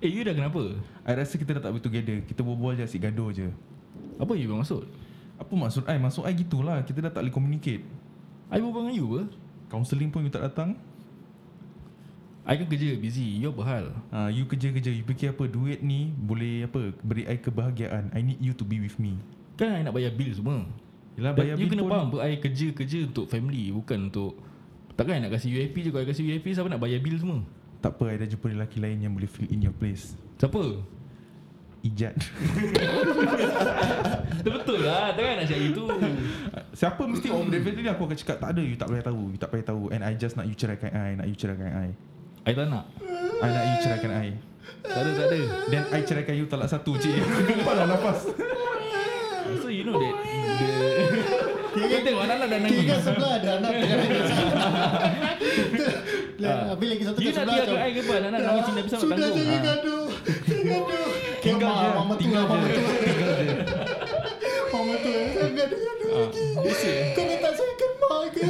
[0.00, 0.80] Eh, you dah kenapa?
[1.04, 2.24] I rasa kita dah tak be together.
[2.24, 3.52] Kita berbual je asyik gaduh je.
[4.16, 4.88] Apa you bermaksud?
[5.36, 5.84] Apa maksud?
[5.84, 6.00] I?
[6.00, 6.80] Maksud I gitulah.
[6.88, 7.84] Kita dah tak boleh communicate.
[8.48, 9.22] I berbual dengan you ke?
[9.68, 10.72] Counselling pun you tak datang.
[12.48, 13.44] I kan kerja busy.
[13.44, 13.84] You apa hal?
[14.08, 14.88] uh, You kerja-kerja.
[14.88, 15.44] You fikir apa?
[15.44, 16.96] Duit ni Boleh apa?
[17.04, 18.08] Beri I kebahagiaan.
[18.16, 19.20] I need you to be with me.
[19.60, 20.64] Kan I nak bayar bil semua.
[21.20, 24.38] Yelah bayar You bil kena faham I kerja-kerja untuk family Bukan untuk
[24.94, 25.90] Takkan I nak kasih UAP je?
[25.90, 27.42] Kalau I kasih UAP Siapa nak bayar bil semua
[27.80, 30.60] Tak apa I dah jumpa lelaki lain Yang boleh fill in your place Siapa?
[31.80, 32.12] ijat.
[34.44, 35.84] Betul lah Takkan nak cakap itu
[36.76, 39.48] Siapa mesti oh definitely aku akan cakap tak ada you tak boleh tahu, you tak
[39.48, 41.88] boleh tahu and I just nak you ceraikan I, nak you ceraikan I.
[42.44, 42.84] I tak nak
[43.40, 44.28] I nak you ceraikan I.
[44.84, 45.40] Tak ada tak ada
[45.72, 47.16] Then I ceraikan you talak satu cik.
[47.48, 48.28] Nampak lah nafas.
[49.60, 50.14] So you know that
[51.74, 53.70] the Kau tengok anak-anak dah nangis Kira sebelah ada anak
[56.40, 58.14] Lah, Habis lagi satu kat nak sebelah tinggal macam, kat I ke apa?
[58.16, 59.62] Cina nak Sudah tanggung jangan Ah.
[59.62, 60.04] gaduh.
[60.48, 61.08] Gaduh.
[61.44, 62.80] Tinggal Mama, je, Mama tu tinggal lah Mama tu.
[62.80, 62.94] Lah.
[64.70, 66.44] Mama tu lah Jangan gaduh-gaduh lagi.
[67.12, 68.48] Kau minta saya kemak ke?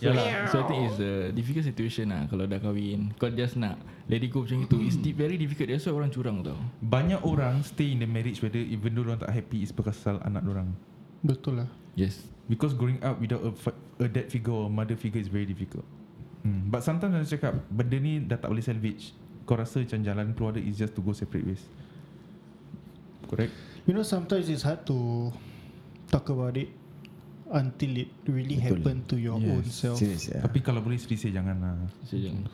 [0.00, 3.14] Yalah So I think it's a difficult situation lah Kalau dah kahwin.
[3.16, 4.76] Kau just nak Let it go macam itu.
[4.84, 5.72] It's very difficult.
[5.72, 6.60] That's why orang curang tau.
[6.78, 10.44] Banyak orang stay in the marriage whether even though orang tak happy is pasal anak
[10.44, 10.76] orang.
[11.24, 11.68] Betul lah.
[11.94, 15.48] Yes Because growing up without a, fa- a dad figure or mother figure is very
[15.48, 15.84] difficult.
[16.44, 16.68] Hmm.
[16.68, 19.16] But sometimes saya cakap benda ni dah tak boleh salvage.
[19.44, 21.64] Kau rasa macam jalan keluar dia is just to go separate ways.
[23.28, 23.52] Correct?
[23.84, 25.28] You know sometimes it's hard to
[26.08, 26.68] Talk about it
[27.48, 28.64] Until it really Betul.
[28.80, 29.48] happen to your Yes.
[29.52, 30.40] own self Serius ya.
[30.40, 31.76] Tapi kalau boleh sedih jangan lah.
[32.04, 32.44] So jangan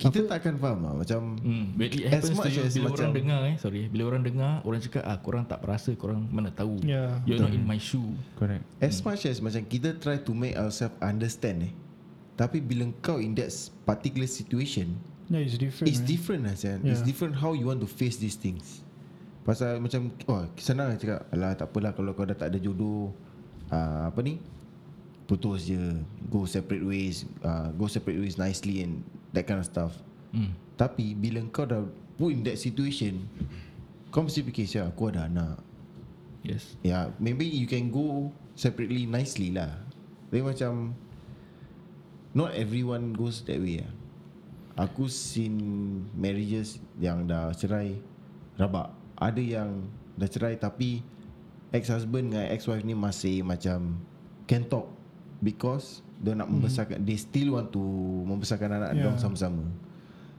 [0.00, 3.12] Kita takkan faham lah Macam Hmm, when it As much you as bila macam- orang
[3.12, 6.80] dengar eh, sorry, bila orang dengar, orang cakap ah korang tak rasa, korang mana tahu.
[6.80, 7.20] Yeah.
[7.22, 8.16] You're not in my shoe.
[8.34, 8.64] Correct.
[8.78, 11.72] As much as macam kita try to make ourselves understand eh
[12.34, 13.52] Tapi bila kau in that
[13.84, 14.96] particular situation
[15.28, 16.08] Yeah it's different It's man.
[16.08, 17.06] different lah Sian It's Yeah.
[17.06, 18.80] different how you want to face these things
[19.40, 23.12] Pasal macam Wah senang lah cakap Alah tak apalah Kalau kau dah tak ada jodoh
[23.68, 24.40] uh, Apa ni
[25.24, 25.78] Putus je
[26.26, 29.94] Go separate ways uh, Go separate ways nicely And that kind of stuff
[30.30, 30.54] Hmm.
[30.78, 31.82] Tapi bila kau dah
[32.14, 33.26] Put in that situation
[34.14, 35.58] Kau mesti fikir Sial aku ada anak
[36.40, 36.76] Yes.
[36.80, 39.76] Yeah, maybe you can go separately nicely lah.
[40.28, 40.96] Tapi macam
[42.32, 43.92] not everyone goes that way lah.
[44.88, 45.56] Aku seen
[46.16, 48.00] marriages yang dah cerai
[48.56, 48.88] rabak.
[49.20, 49.84] Ada yang
[50.16, 51.04] dah cerai tapi
[51.76, 54.00] ex-husband dengan ex-wife ni masih macam
[54.48, 54.88] can talk
[55.44, 57.80] because dia nak membesarkan they still want to
[58.28, 59.12] membesarkan anak Yeah.
[59.12, 59.16] yeah.
[59.16, 59.64] sama-sama.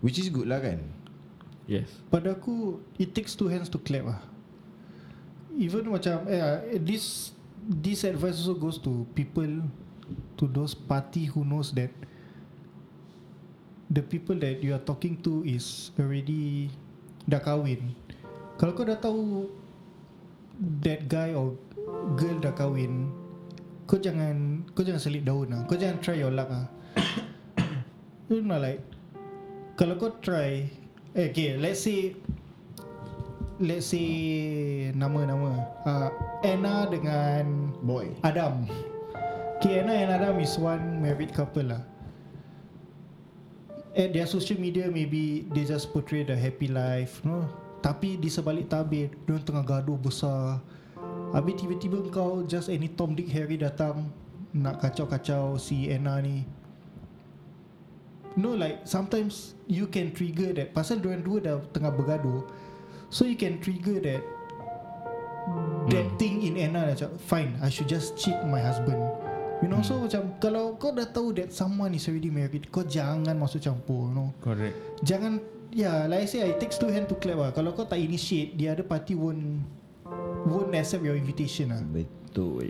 [0.02, 0.82] Which is good lah kan?
[1.70, 1.88] Yes.
[2.10, 4.20] Pada aku It takes two hands to clap lah
[5.56, 9.62] Even macam eh, This This advice also goes to people
[10.42, 11.94] To those party who knows that
[13.94, 16.74] The people that you are talking to Is already
[17.30, 17.94] Dah kahwin
[18.58, 19.48] Kalau kau dah tahu
[20.82, 21.56] That guy or
[22.18, 23.21] Girl dah kahwin
[23.92, 25.68] Kau jangan Kau jangan selit daun lah.
[25.68, 26.72] Kau jangan try your luck lah.
[28.32, 28.80] You know like
[29.76, 30.64] Kalau kau try
[31.12, 32.16] eh, Okay let's say
[33.60, 34.08] Let's say
[34.96, 36.08] Nama-nama uh,
[36.40, 38.16] Anna dengan Boy.
[38.24, 38.64] Adam.
[39.60, 41.84] Okay Anna and Adam is one married couple lah.
[43.92, 47.44] At their social media maybe They just portray the happy life no?
[47.84, 50.64] Tapi di sebalik tabir Diorang tengah gaduh besar
[51.32, 54.12] Habis tiba-tiba kau Just any Tom Dick Harry datang
[54.52, 56.44] Nak kacau-kacau si Anna ni.
[58.36, 60.76] No like Sometimes You can trigger that.
[60.76, 62.44] Pasal diorang dua dah Tengah bergaduh.
[63.08, 64.24] So you can trigger that
[65.88, 66.92] That thing in Anna.
[66.92, 69.00] Macam Fine I should just cheat my husband.
[69.64, 73.40] You know So macam Kalau kau dah tahu That someone is already married Kau jangan
[73.40, 74.30] masuk campur You know.
[74.44, 74.76] Correct.
[75.08, 75.40] Jangan
[75.72, 77.52] Ya like I say It takes two hand to clap lah.
[77.56, 79.80] Kalau kau tak initiate The other party won't
[80.48, 82.66] Won't accept your invitation lah Betul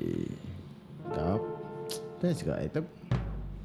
[1.11, 1.39] Tak
[2.19, 2.87] Tak cakap eh tapi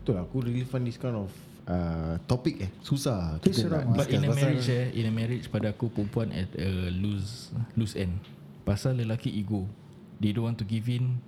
[0.02, 1.30] Betul lah aku really find this kind of
[1.66, 3.98] uh, Topic eh Susah Itu seram lah.
[3.98, 7.98] But in a marriage eh, in a marriage pada aku perempuan at a loose loose
[7.98, 8.22] end.
[8.62, 9.66] Pasal lelaki ego.
[10.22, 11.18] They don't want to give in.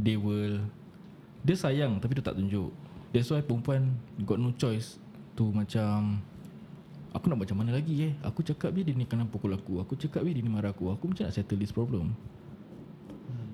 [0.00, 0.64] They will
[1.44, 2.72] dia sayang tapi dia tak tunjuk.
[3.12, 4.96] That's why perempuan got no choice
[5.36, 6.24] to macam
[7.12, 8.12] aku nak macam mana lagi eh.
[8.24, 9.84] Aku cakap dia dia ni kena pukul aku.
[9.84, 10.88] Aku cakap dia dia ni marah aku.
[10.90, 12.16] Aku macam nak settle this problem.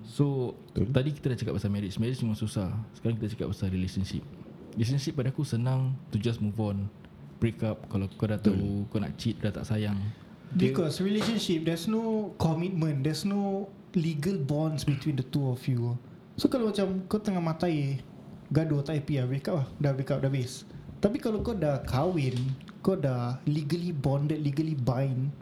[0.08, 0.94] So Betul.
[0.94, 1.98] tadi kita dah cakap pasal marriage.
[2.00, 2.72] Marriage memang susah.
[2.96, 4.24] Sekarang kita cakap pasal relationship.
[4.78, 6.88] Relationship pada aku senang to just move on.
[7.38, 9.98] Break up kalau kau dah tahu kau nak cheat dah tak sayang.
[10.56, 16.00] Because relationship There's no commitment There's no Legal bonds Between the two of you
[16.40, 18.00] So kalau macam Kau tengah matai
[18.48, 20.64] Gaduh tak happy lah Break up lah Dah break up dah habis
[21.04, 22.32] Tapi kalau kau dah kahwin
[22.82, 25.34] Kau dah Legally bonded Legally bind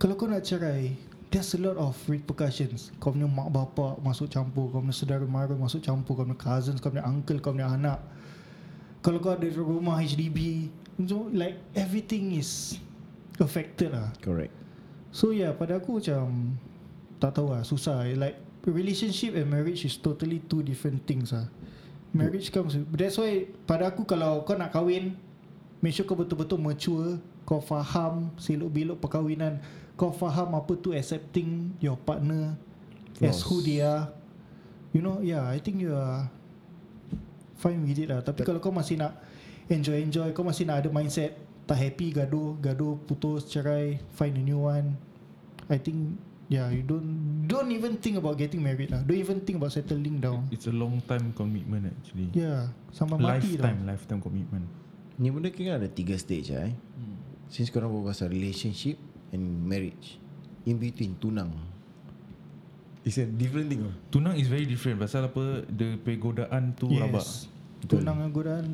[0.00, 0.96] Kalau kau nak cerai
[1.30, 2.90] There's a lot of repercussions.
[2.98, 6.82] Kau punya mak bapak Masuk campur Kau punya saudara mara Masuk campur Kau punya cousins
[6.82, 8.02] Kau punya uncle Kau punya anak.
[9.00, 10.68] Kalau kau ada rumah HDB
[11.06, 12.76] so, Like everything is
[13.40, 14.12] Affected lah.
[14.20, 14.52] Correct.
[15.14, 16.58] So yeah pada aku macam
[17.22, 18.04] Tak tahu lah susah.
[18.18, 18.36] Like
[18.68, 21.48] relationship and marriage is totally two different things lah.
[22.10, 25.14] Marriage comes with, That's why pada aku kalau kau nak kahwin
[25.80, 27.16] Make sure kau betul-betul mature
[27.48, 29.56] Kau faham Selok-belok perkahwinan.
[29.96, 32.56] Kau faham apa tu Accepting your partner
[33.20, 33.40] As Flaws.
[33.48, 34.12] who they are.
[34.92, 36.28] You know Yeah I think you are
[37.60, 38.20] Fine with it lah.
[38.24, 39.16] Tapi kalau kau masih nak
[39.68, 44.60] Enjoy-enjoy Kau masih nak ada mindset Tak happy gaduh Gaduh putus cerai Find a new
[44.68, 45.00] one.
[45.72, 46.20] I think
[46.50, 49.06] Yeah you don't Don't even think about getting married lah.
[49.06, 50.50] Don't even think about settling down.
[50.50, 52.26] It's a long time commitment actually.
[52.34, 53.70] Yeah Sampai mati tau.
[53.70, 54.66] Lifetime, lifetime commitment.
[55.20, 56.74] Ni benda kira ada tiga stage lah eh.
[56.74, 57.16] Hmm.
[57.52, 58.96] Since korang berbual pasal relationship
[59.36, 60.16] and marriage.
[60.64, 61.52] In between tunang.
[63.04, 63.84] It's a different thing.
[63.84, 63.92] oh.
[64.08, 67.00] Tunang is very different pasal apa the pegodaan tu yes.
[67.00, 67.28] rabak.
[67.88, 68.66] Tunang dengan godaan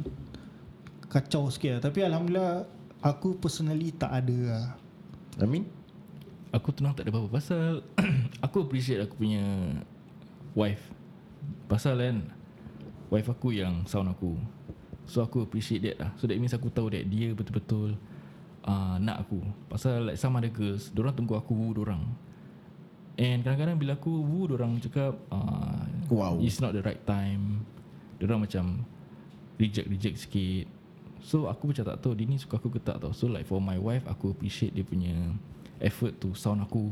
[1.07, 2.66] Kacau sikit lah Tapi Alhamdulillah
[3.07, 4.66] Aku personally tak ada lah
[5.38, 5.70] I mean,
[6.51, 7.86] Aku tunang tak ada apa-apa Pasal
[8.47, 9.44] Aku appreciate aku punya
[10.59, 10.90] Wife
[11.70, 12.18] Pasal kan
[13.07, 14.34] Wife aku yang sound aku
[15.07, 16.11] So aku appreciate that lah.
[16.19, 17.95] So that means aku tahu that Dia betul-betul
[18.67, 19.39] uh, Nak aku.
[19.71, 22.03] Pasal like some other girls Diorang tunggu aku woo dorang
[23.17, 26.43] And kadang-kadang bila aku woo Diorang cakap uh, Wow.
[26.43, 27.63] It's not the right time
[28.19, 28.83] Diorang macam
[29.57, 30.67] Reject-reject sikit.
[31.23, 33.63] So aku macam tak tahu Dia ni suka aku ke tak tau So like for
[33.63, 35.15] my wife Aku appreciate dia punya
[35.79, 36.91] Effort to sound aku.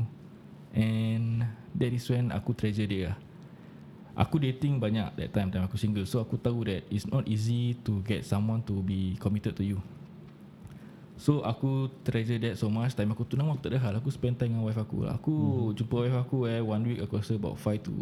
[0.70, 1.42] And
[1.74, 3.18] That is when aku treasure dia lah
[4.14, 6.06] Aku dating banyak That time Time aku single.
[6.06, 9.78] So aku tahu that It's not easy to get someone To be committed to you.
[11.14, 12.94] So aku treasure that so much.
[12.94, 15.06] Time aku tunang Aku tak ada hal Aku spend time dengan wife aku.
[15.06, 15.74] Aku Mhm.
[15.78, 17.94] jumpa wife aku eh One week aku rasa about 5 to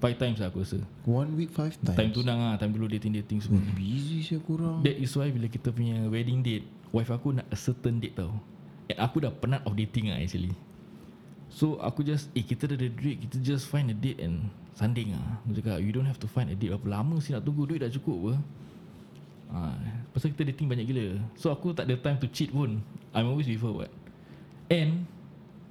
[0.00, 0.84] 5 times lah aku rasa.
[1.08, 1.96] One week five times.
[1.96, 3.60] Time tunang lah Time dulu dating-dating semua.
[3.72, 4.84] Busy saya kurang.
[4.84, 8.36] That is why bila kita punya wedding date Wife aku nak a certain date tau.
[8.92, 10.52] And aku dah penat of dating lah actually.
[11.48, 15.14] So aku just Eh kita dah ada duit Kita just find a date and Sanding
[15.14, 17.62] lah Aku cakap You don't have to find a date Berapa lama sih nak tunggu
[17.70, 18.32] Duit dah cukup apa
[19.54, 19.58] ha,
[20.10, 22.82] Pasal kita dating banyak gila So aku tak ada time to cheat pun
[23.14, 23.90] I'm always with her what
[24.66, 25.06] And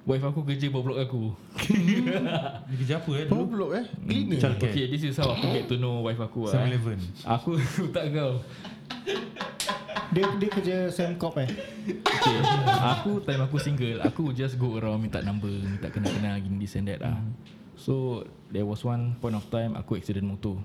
[0.04, 1.24] Wife aku kerja bawah blok aku
[2.68, 3.56] Dia kerja apa eh dulu?
[3.56, 3.86] block eh?
[4.04, 4.36] Cleaner.
[4.36, 4.76] Childcare.
[4.76, 6.76] Okay this is how aku get to know wife aku lah eh.
[6.76, 7.00] 7-Eleven.
[7.24, 7.56] Aku
[7.96, 8.44] tak kau
[10.12, 11.48] Dia dia kerja Semcop eh
[12.04, 12.36] Okay
[13.00, 16.92] Aku time aku single Aku just go around Minta number Minta kenal-kenal Gini this and
[16.92, 17.16] that lah
[17.84, 20.56] So There was one point of time Aku accident motor.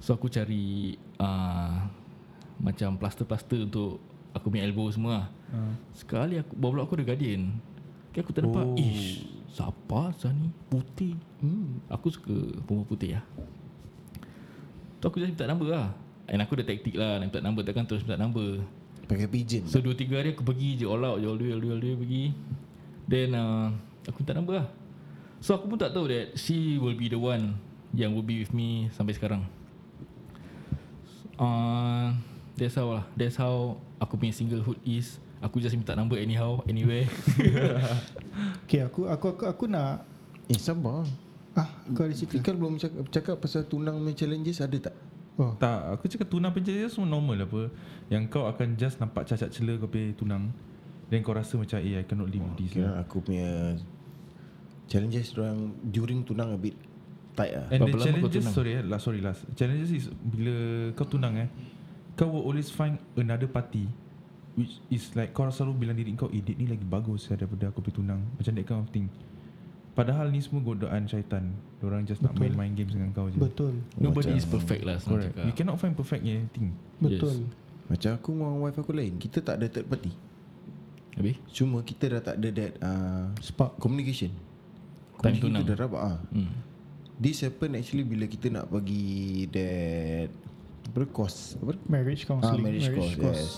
[0.00, 1.84] So aku cari uh,
[2.56, 4.00] Macam plaster-plaster Untuk
[4.32, 5.26] Aku punya elbow semua lah.
[5.48, 5.72] Ah.
[5.96, 7.56] Sekali aku blok aku ada guardian.
[8.12, 8.76] Okay aku ternampak Oh.
[8.76, 10.52] Ish Siapa asal ni?
[10.68, 11.16] Putih.
[11.40, 11.80] Hmm.
[11.88, 13.24] Aku suka Perempuan putih lah.
[15.00, 15.92] So aku just minta number lah.
[16.28, 18.60] And aku ada taktik lah Nak minta number Takkan terus minta number.
[19.08, 19.64] Pakai pigeon.
[19.68, 21.74] So 2-3 hari aku pergi je All out je All the way All the way,
[21.76, 22.24] all the way pergi.
[23.08, 23.72] Then uh,
[24.04, 24.68] Aku minta number lah
[25.40, 27.56] So aku pun tak tahu that She will be the one
[27.92, 29.44] Yang will be with me Sampai sekarang
[31.36, 32.12] uh,
[32.56, 37.04] That's how lah That's how Aku punya singlehood is Aku just minta number anyhow Anywhere
[38.64, 40.02] Okay aku aku aku, aku nak
[40.46, 41.02] Eh, sabar.
[41.58, 44.94] Ah kau ada cerita Fikal belum cakap, cakap pasal tunang punya challenges ada tak?
[45.34, 47.66] Oh Tak, aku cakap tunang penjara semua normal apa.
[48.06, 50.54] Yang kau akan just nampak cacat celah kau pergi tunang.
[51.10, 53.02] Then kau rasa macam eh I cannot live with this Kira lah.
[53.02, 53.74] aku punya
[54.86, 56.74] challenges orang during tunang a bit
[57.34, 57.66] tight lah.
[57.68, 58.54] And Berapa the challenges tunang?
[58.54, 59.40] sorry eh, last sorry last.
[59.54, 60.54] Challenges is bila
[60.94, 61.48] kau tunang eh,
[62.14, 63.84] kau will always find another party
[64.56, 67.68] which is like kau selalu bilang diri kau, eh date ni lagi bagus ya, daripada
[67.68, 68.24] aku pergi tunang.
[68.34, 69.06] Macam that kind of thing.
[69.92, 71.56] Padahal ni semua godaan syaitan.
[71.80, 72.52] Orang just nak Betul.
[72.52, 73.36] main-main games dengan kau je.
[73.36, 75.32] Betul Nobody Macam- is perfect lah Correct.
[75.36, 75.44] cakap.
[75.44, 76.72] You cannot find perfect in anything.
[76.96, 77.48] Betul
[77.86, 80.12] Macam aku dengan wife aku lain, kita tak ada third party.
[81.16, 81.36] Habis?
[81.48, 84.32] Cuma kita dah tak ada that uh, Spark communication.
[85.22, 85.62] Time tunang.
[85.64, 86.18] kita dah rabak ah.
[86.30, 86.52] Hmm.
[87.16, 90.28] This happen actually bila kita nak pergi that
[90.86, 91.72] apa tu, course apa?
[91.88, 93.50] Marriage Ah, counselling marriage, course, yes.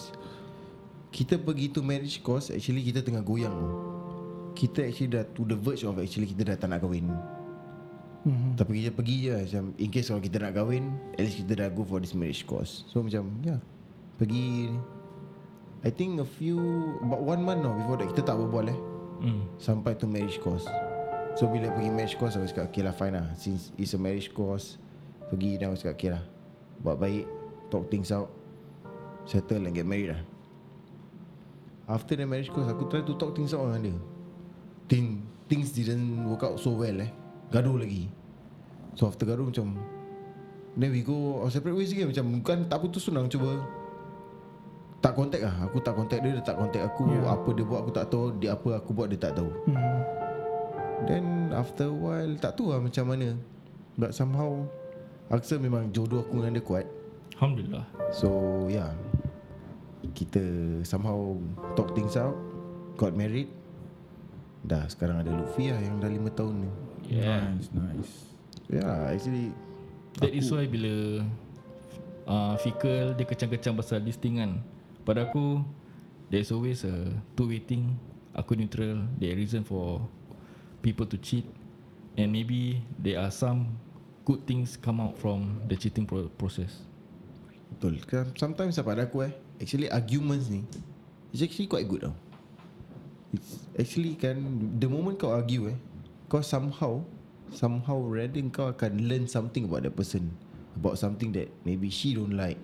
[1.08, 3.54] Kita pergi tu marriage course actually kita tengah goyang.
[4.54, 7.10] Kita actually dah to the verge of actually kita dah tak nak kahwin.
[8.26, 8.58] Mhm.
[8.58, 10.84] Tapi kita pergi je macam in case kalau kita nak kahwin,
[11.14, 12.82] at least kita dah go for this marriage course.
[12.90, 13.60] So macam ya, yeah,
[14.18, 14.74] pergi
[15.82, 16.58] I think a few
[17.00, 18.78] about one month now before that kita tak berbual eh
[19.18, 19.42] Hmm.
[19.58, 20.66] sampai to marriage course.
[21.38, 24.34] So bila pergi marriage course aku cakap okay lah fine lah since it's a marriage
[24.34, 24.74] course
[25.30, 26.22] pergi dan aku cakap okay lah
[26.82, 27.30] buat baik
[27.70, 28.26] talk things out
[29.22, 30.22] settle and get married lah.
[31.86, 33.96] After the marriage course aku try to talk things out dengan dia.
[34.90, 37.12] Thing, things didn't work out so well eh.
[37.54, 38.10] Gaduh lagi.
[38.98, 39.78] So after gaduh macam
[40.74, 43.62] Then we go our separate ways again Macam bukan tak putus tunang Cuba
[44.98, 47.30] Tak contact lah Aku tak contact dia Dia tak contact aku yeah.
[47.30, 50.17] Apa dia buat aku tak tahu Dia apa aku buat dia tak tahu Mhm.
[51.06, 53.38] Then after a while Tak tahu lah macam mana
[53.94, 54.66] But somehow
[55.28, 56.86] Aku rasa memang jodoh aku dengan dia kuat
[57.38, 58.96] Alhamdulillah So yeah
[60.16, 60.42] Kita
[60.82, 61.36] somehow
[61.76, 62.48] Talk things out
[62.98, 63.46] got married.
[64.66, 66.70] Dah sekarang ada Lutfi lah yang dah 5 tahun ni.
[67.06, 67.54] Yeah.
[67.54, 68.12] Nice, nice.
[68.68, 69.54] Yeah, actually
[70.20, 71.24] That is why bila
[72.28, 74.60] uh, Fikal dia kecam-kecam pasal listingan
[75.08, 75.64] Pada aku
[76.28, 77.96] There's always a two-way thing
[78.36, 80.04] Aku neutral There reason for
[80.82, 81.46] People to cheat
[82.18, 83.78] And maybe There are some
[84.28, 86.88] Good things come out from The cheating pro- process
[87.78, 88.00] betul.
[88.34, 90.64] Sometimes pada aku eh, actually arguments ni
[91.30, 92.16] it's actually quite good tau.
[93.30, 94.40] It's actually kan
[94.80, 95.78] the moment kau argue eh,
[96.32, 97.04] kau somehow
[97.52, 100.32] somehow rather kau akan learn something about that person
[100.76, 102.58] about something that maybe she don't like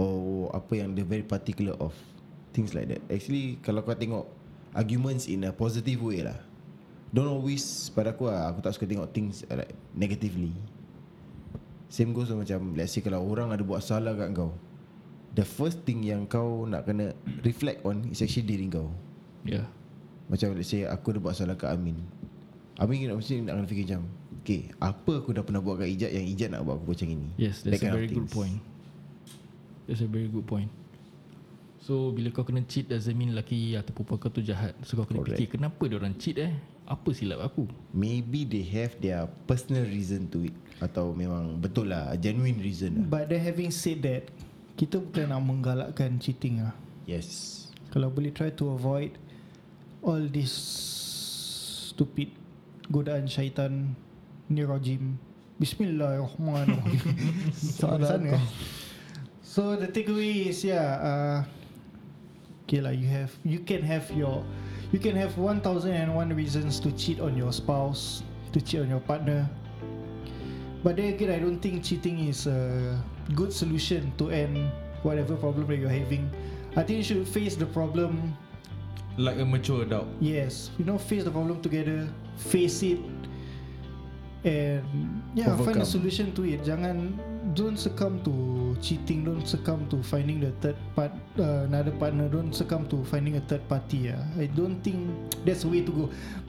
[0.00, 1.92] or apa yang dia very particular of
[2.56, 4.24] things like that actually kalau kau tengok
[4.72, 6.36] arguments in a positive way lah
[7.10, 10.54] don't always pada aku lah aku tak suka tengok things uh, like negatively.
[11.90, 14.54] Same goes macam let's say kalau orang ada buat salah kat kau
[15.34, 17.14] the first thing yang kau nak kena
[17.46, 18.90] reflect on is actually diri kau.
[19.46, 19.66] Yeah.
[20.30, 21.98] Macam let's say aku dah buat salah kat Amin.
[22.78, 24.02] Amin nak mesti nak kena fikir macam
[24.40, 27.28] Okay apa aku dah pernah buat kat Ijat Yang Ijat nak buat aku macam ini?
[27.36, 28.58] Yes That that's kind a very good point.
[29.84, 30.70] That's a very good point.
[31.82, 34.72] So bila kau kena cheat Doesn't mean lelaki Atau perempuan kau tu jahat.
[34.86, 35.36] So kau kena Correct.
[35.36, 36.54] fikir Kenapa dia orang cheat eh
[36.90, 37.70] Apa silap aku?
[37.94, 40.56] Maybe they have their personal reason to it.
[40.82, 43.06] Atau memang betul lah Genuine reason lah.
[43.06, 44.26] But then having said that
[44.74, 46.74] Kita bukan nak menggalakkan cheating lah.
[47.06, 47.68] Yes.
[47.94, 49.14] Kalau boleh try to avoid
[50.02, 50.50] All this
[51.94, 52.34] Stupid
[52.90, 53.94] Godaan syaitan
[54.50, 55.14] Ni rajim
[55.60, 57.06] Bismillahirrahmanirrahim
[57.78, 58.44] sana eh.
[59.44, 61.38] So the takeaway is yeah uh,
[62.64, 64.42] Okay lah you have You can have your
[64.92, 68.22] You can have 1001 reasons to cheat on your spouse
[68.52, 69.48] To cheat on your partner
[70.82, 72.98] But then again I don't think cheating is a
[73.34, 74.70] good solution to end
[75.02, 76.28] whatever problem that you're having
[76.76, 78.34] I think you should face the problem
[79.18, 80.06] Like a mature adult.
[80.22, 82.08] Yes, you know, face the problem together,
[82.40, 82.96] face it,
[84.46, 84.86] and
[85.34, 85.84] yeah, find a Overcome.
[85.84, 86.62] solution to it.
[86.64, 87.18] Jangan
[87.54, 88.32] don't succumb to
[88.80, 89.24] cheating.
[89.24, 92.28] Don't succumb to finding the third part uh, another partner.
[92.28, 94.10] Don't succumb to finding a third party.
[94.10, 95.10] Yeah, I don't think
[95.44, 96.04] that's the way to go.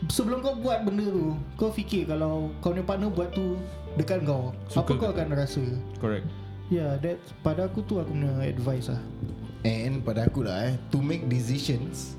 [0.09, 3.57] Sebelum kau buat benda tu, kau fikir kalau kau punya partner buat tu
[3.99, 5.63] dekat kau, Suka apa kau akan rasa?
[5.99, 6.25] Correct.
[6.71, 9.01] Yeah, that pada aku tu aku punya advice lah.
[9.61, 12.17] And pada aku lah eh To make decisions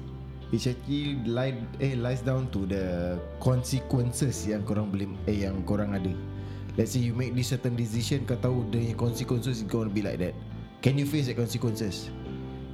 [0.53, 5.97] It actually lie, eh, lies down to the consequences yang korang boleh eh yang korang
[5.97, 6.13] ada.
[6.73, 10.01] Let's say you make this certain decision kau tahu the consequences is going to be
[10.01, 10.33] like that.
[10.81, 12.09] Can you face the consequences?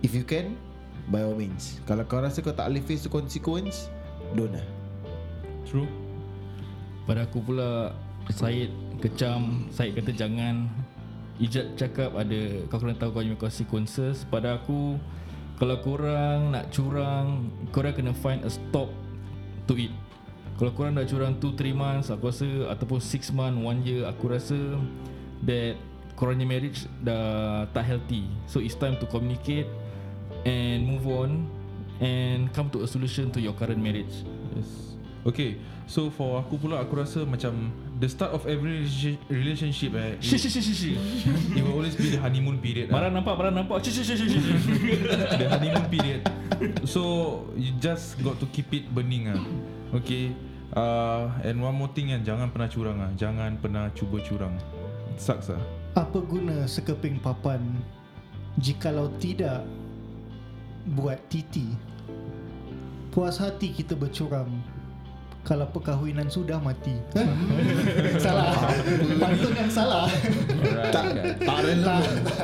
[0.06, 0.54] If you can,
[1.10, 1.82] by all means.
[1.82, 3.90] Kalau kau rasa kau tak boleh face the consequence,
[4.38, 4.62] don't lah.
[5.66, 5.90] True.
[7.08, 7.96] Pada aku pula
[8.28, 8.68] Syed
[9.00, 10.68] kecam Syed kata jangan
[11.40, 15.00] Ijat cakap ada Kau kena tahu kau punya consequences Pada aku
[15.56, 18.92] Kalau korang nak curang Korang kena find a stop
[19.64, 19.88] To it
[20.58, 24.58] Kalau korang nak curang 2-3 months Aku rasa Ataupun 6 months 1 year Aku rasa
[25.46, 25.78] That
[26.18, 29.70] Korangnya marriage Dah tak healthy So it's time to communicate
[30.42, 31.46] And move on
[32.02, 34.26] And come to a solution To your current marriage
[34.58, 34.98] Yes.
[35.22, 35.62] Okay.
[35.88, 40.36] So for aku pula aku rasa macam the start of every relation- relationship eh Shi
[40.36, 40.92] it, shi shi shi shi
[41.56, 42.92] it will always be the honeymoon period.
[42.92, 43.24] Barang ah.
[43.24, 43.80] nampak, barang nampak.
[43.80, 44.40] Shi shi shi shi shi.
[45.40, 46.20] the honeymoon period.
[46.84, 47.00] So
[47.56, 49.40] you just got to keep it burning ah.
[49.96, 50.36] Okay.
[50.78, 53.10] Uh, and one more thing kan jangan pernah curang ah.
[53.18, 54.54] Jangan pernah cuba curang.
[55.10, 55.58] It sucks ah.
[55.98, 57.58] Apa guna sekeping papan
[58.62, 59.66] jikalau tidak
[60.94, 61.74] buat titi?
[63.10, 64.46] Puas hati kita bercurang
[65.42, 66.94] kalau perkahwinan sudah mati.
[68.24, 68.52] salah.
[69.18, 70.06] Pantun yang salah.
[70.92, 71.06] Tak,
[71.40, 72.02] tak relevan.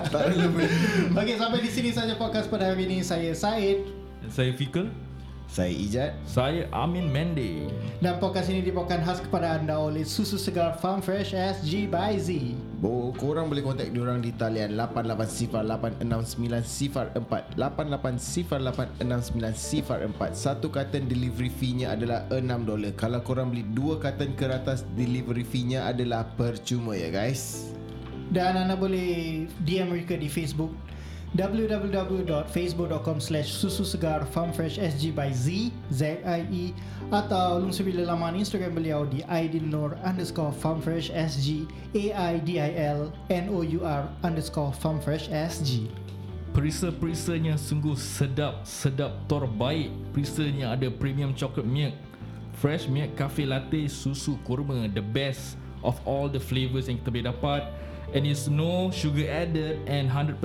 [0.08, 0.68] tak relevan.
[1.12, 3.04] Okey, sampai di sini saja podcast pada hari ini.
[3.04, 3.84] Saya Said
[4.32, 4.88] Saya Fikal.
[5.54, 6.18] Saya Ijat.
[6.26, 7.70] Saya Amin Mende.
[8.02, 12.58] dan podcast ini dibawakan khas kepada anda oleh Susu Segar Farm Fresh SG by Z.
[12.82, 22.98] Bo, korang boleh kontak diorang di talian 88086904 88086904 Satu carton delivery fee-nya adalah $6
[22.98, 27.70] Kalau korang beli dua carton ke atas Delivery fee-nya adalah percuma ya guys
[28.26, 30.74] Dan anda boleh DM mereka di Facebook
[31.34, 36.70] www.facebook.com slash susu segar farm fresh SG by Z Z-I-E
[37.10, 45.90] atau lungsuri laman Instagram beliau di aidilnur underscore farm fresh SG A-I-D-I-L-N-O-U-R underscore farm SG
[46.54, 49.90] Perisa-perisanya sungguh sedap, sedap terbaik.
[50.14, 51.98] Perisanya ada premium chocolate milk,
[52.62, 57.26] fresh milk cafe latte, susu kurma, the best of all the flavors yang kita boleh
[57.26, 57.62] dapat.
[58.14, 60.38] And it's no sugar added and 100%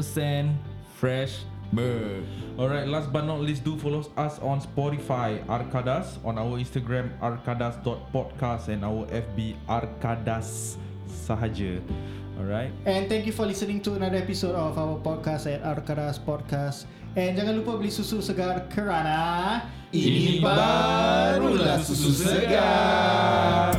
[1.00, 2.20] fresh Ber.
[2.60, 8.68] Alright, last but not least, do follow us on Spotify, Arkadas, on our Instagram, arkadas.podcast
[8.68, 10.76] and our FB, Arkadas
[11.08, 11.80] sahaja.
[12.36, 12.74] Alright.
[12.84, 16.90] And thank you for listening to another episode of our podcast at Arkadas Podcast.
[17.16, 23.74] And jangan lupa beli susu segar kerana Ini barulah susu segar.